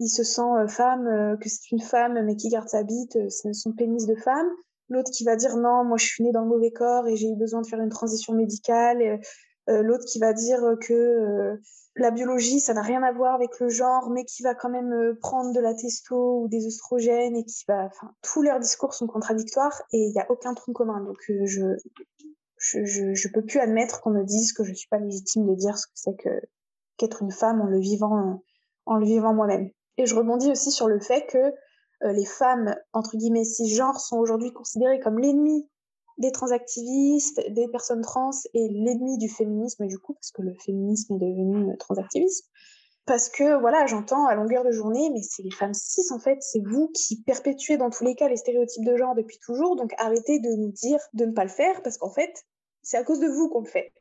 [0.00, 3.52] il se sent euh, femme, que c'est une femme, mais qui garde sa bite, c'est
[3.52, 4.48] son pénis de femme.
[4.88, 7.28] L'autre qui va dire non, moi je suis née dans le mauvais corps et j'ai
[7.28, 9.20] eu besoin de faire une transition médicale.
[9.68, 11.58] L'autre qui va dire que
[11.96, 15.16] la biologie, ça n'a rien à voir avec le genre, mais qui va quand même
[15.20, 19.06] prendre de la testo ou des oestrogènes et qui va, enfin, tous leurs discours sont
[19.06, 21.00] contradictoires et il n'y a aucun tronc commun.
[21.00, 21.76] Donc, je,
[22.58, 25.54] je, je, je, peux plus admettre qu'on me dise que je suis pas légitime de
[25.54, 26.28] dire ce que c'est que
[26.98, 28.42] qu'être une femme en le vivant,
[28.84, 29.70] en le vivant moi-même.
[29.96, 31.52] Et je rebondis aussi sur le fait que
[32.02, 35.68] les femmes, entre guillemets, cisgenres, sont aujourd'hui considérées comme l'ennemi
[36.18, 41.14] des transactivistes, des personnes trans et l'ennemi du féminisme du coup, parce que le féminisme
[41.14, 42.46] est devenu euh, transactivisme.
[43.04, 46.38] Parce que voilà, j'entends à longueur de journée, mais c'est les femmes cis en fait,
[46.40, 49.92] c'est vous qui perpétuez dans tous les cas les stéréotypes de genre depuis toujours, donc
[49.98, 52.44] arrêtez de nous dire de ne pas le faire, parce qu'en fait,
[52.82, 53.92] c'est à cause de vous qu'on le fait.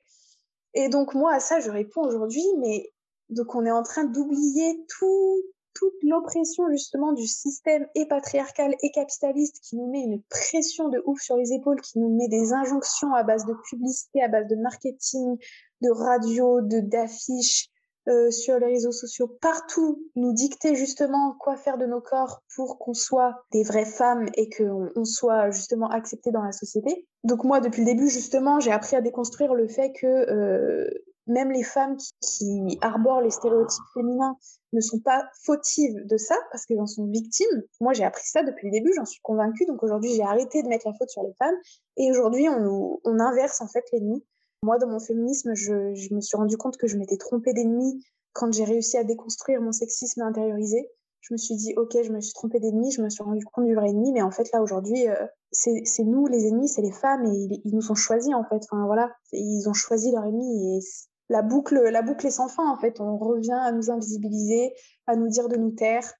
[0.73, 2.91] Et donc moi à ça je réponds aujourd'hui, mais
[3.29, 5.41] donc on est en train d'oublier tout,
[5.75, 11.01] toute l'oppression justement du système et patriarcal et capitaliste qui nous met une pression de
[11.05, 14.47] ouf sur les épaules, qui nous met des injonctions à base de publicité, à base
[14.47, 15.37] de marketing,
[15.81, 17.69] de radio, de d'affiches
[18.07, 22.77] euh, sur les réseaux sociaux, partout, nous dicter justement quoi faire de nos corps pour
[22.77, 27.07] qu'on soit des vraies femmes et qu'on on soit justement accepté dans la société.
[27.23, 30.87] Donc moi, depuis le début, justement, j'ai appris à déconstruire le fait que euh,
[31.27, 34.37] même les femmes qui, arborent les stéréotypes féminins
[34.73, 37.63] ne sont pas fautives de ça parce qu'elles en sont victimes.
[37.79, 39.65] Moi, j'ai appris ça depuis le début, j'en suis convaincue.
[39.65, 41.55] Donc aujourd'hui, j'ai arrêté de mettre la faute sur les femmes.
[41.97, 44.23] Et aujourd'hui, on, inverse en fait l'ennemi.
[44.61, 48.03] Moi, dans mon féminisme, je, me suis rendu compte que je m'étais trompée d'ennemi
[48.33, 50.89] quand j'ai réussi à déconstruire mon sexisme intériorisé.
[51.21, 53.65] Je me suis dit, ok, je me suis trompée d'ennemi, je me suis rendu compte
[53.65, 55.15] du vrai ennemi, mais en fait, là, aujourd'hui, euh,
[55.51, 58.61] c'est nous, les ennemis, c'est les femmes, et ils, ils, nous ont choisis, en fait.
[58.69, 60.81] Enfin, voilà, ils ont choisi leur ennemi, et
[61.29, 62.99] la boucle, la boucle est sans fin en fait.
[62.99, 64.73] On revient à nous invisibiliser,
[65.07, 66.13] à nous dire de nous taire,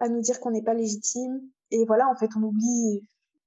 [0.00, 1.40] à nous dire qu'on n'est pas légitime.
[1.70, 3.06] Et voilà, en fait, on oublie.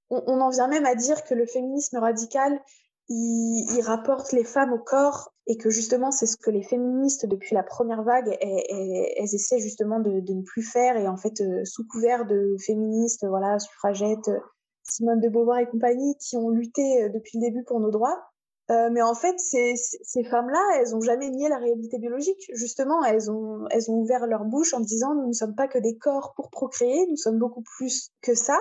[0.09, 2.61] On, en vient même à dire que le féminisme radical,
[3.09, 7.55] il, rapporte les femmes au corps et que justement, c'est ce que les féministes depuis
[7.55, 10.97] la première vague, elles, essaient justement de, ne plus faire.
[10.97, 14.29] Et en fait, euh, sous couvert de féministes, voilà, suffragettes,
[14.83, 18.29] Simone de Beauvoir et compagnie, qui ont lutté euh, depuis le début pour nos droits,
[18.69, 19.75] Euh, mais en fait, ces,
[20.29, 22.51] femmes-là, elles ont jamais nié la réalité biologique.
[22.53, 26.33] Justement, elles ont, ouvert leur bouche en disant nous ne sommes pas que des corps
[26.35, 28.57] pour procréer, nous sommes beaucoup plus que ça.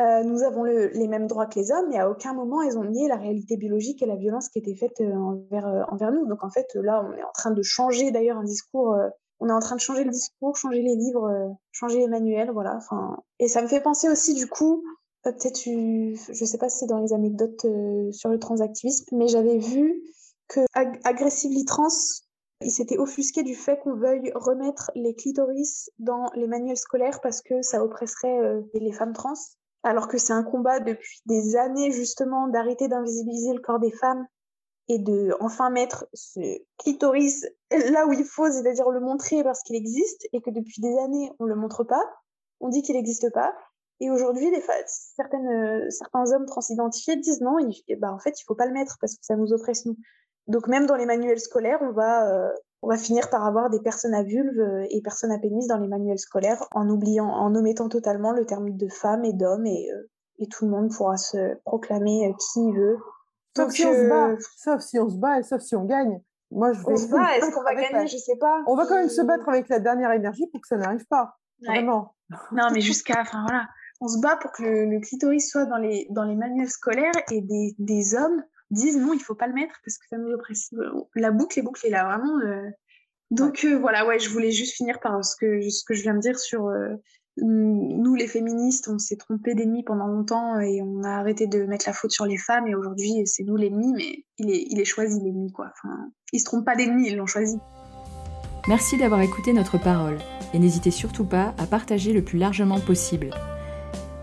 [0.00, 2.76] Euh, nous avons le, les mêmes droits que les hommes, mais à aucun moment elles
[2.76, 6.26] ont nié la réalité biologique et la violence qui était faite euh, envers, nous.
[6.26, 8.96] Donc en fait, là, on est en train de changer d'ailleurs un discours.
[9.38, 12.78] On est en train de changer le discours, changer les livres, changer les manuels, voilà.
[13.38, 14.82] Et ça me fait penser aussi du coup
[15.26, 19.28] euh, peut-être, je sais pas si c'est dans les anecdotes euh, sur le transactivisme, mais
[19.28, 20.02] j'avais vu
[20.48, 21.88] que Ag Aggressively Trans,
[22.62, 27.42] il s'était offusqué du fait qu'on veuille remettre les clitoris dans les manuels scolaires parce
[27.42, 29.34] que ça oppresserait euh, les femmes trans,
[29.82, 34.26] alors que c'est un combat depuis des années justement d'arrêter d'invisibiliser le corps des femmes
[34.88, 36.40] et de enfin mettre ce
[36.78, 40.96] clitoris là où il faut, c'est-à-dire le montrer parce qu'il existe et que depuis des
[40.98, 42.04] années on le montre pas,
[42.60, 43.52] on dit qu'il n'existe pas
[44.00, 44.46] et aujourd'hui,
[45.16, 48.72] certaines, euh, certains hommes transidentifiés disent non, il, bah, en fait, il faut pas le
[48.72, 49.96] mettre parce que ça nous oppresse nous.
[50.48, 53.80] Donc même dans les manuels scolaires, on va, euh, on va finir par avoir des
[53.80, 57.54] personnes à vulve euh, et personnes à pénis dans les manuels scolaires en oubliant, en
[57.54, 59.88] omettant totalement le terme de femme et d'homme et,
[60.38, 62.98] et tout le monde pourra se proclamer qui il veut.
[63.56, 66.20] Sauf si on se bat, sauf si on se bat et sauf si on gagne.
[66.50, 68.06] Moi, je vais on se bat, est-ce qu'on va gagner?
[68.06, 68.62] Je sais pas.
[68.66, 71.38] On va quand même se battre avec la dernière énergie pour que ça n'arrive pas.
[71.66, 72.14] Vraiment.
[72.52, 73.66] Non, mais jusqu'à, enfin voilà
[74.00, 77.40] on se bat pour que le, clitoris soit dans les, dans les manuels scolaires et
[77.40, 80.70] des, des, hommes disent non, il faut pas le mettre parce que ça nous oppresse.
[81.14, 82.38] La boucle est bouclée là, vraiment.
[82.40, 82.68] Euh.
[83.30, 86.14] Donc euh, voilà, ouais, je voulais juste finir par ce que, ce que je viens
[86.14, 86.94] de dire sur euh,
[87.38, 91.86] nous, les féministes, on s'est trompé d'ennemis pendant longtemps et on a arrêté de mettre
[91.86, 94.84] la faute sur les femmes et aujourd'hui c'est nous l'ennemi, mais il est, il est
[94.84, 95.70] choisi l'ennemi quoi.
[95.72, 97.58] Enfin, ils se trompent pas d'ennemi, ils l'ont choisi.
[98.68, 100.18] Merci d'avoir écouté notre parole
[100.54, 103.30] et n'hésitez surtout pas à partager le plus largement possible.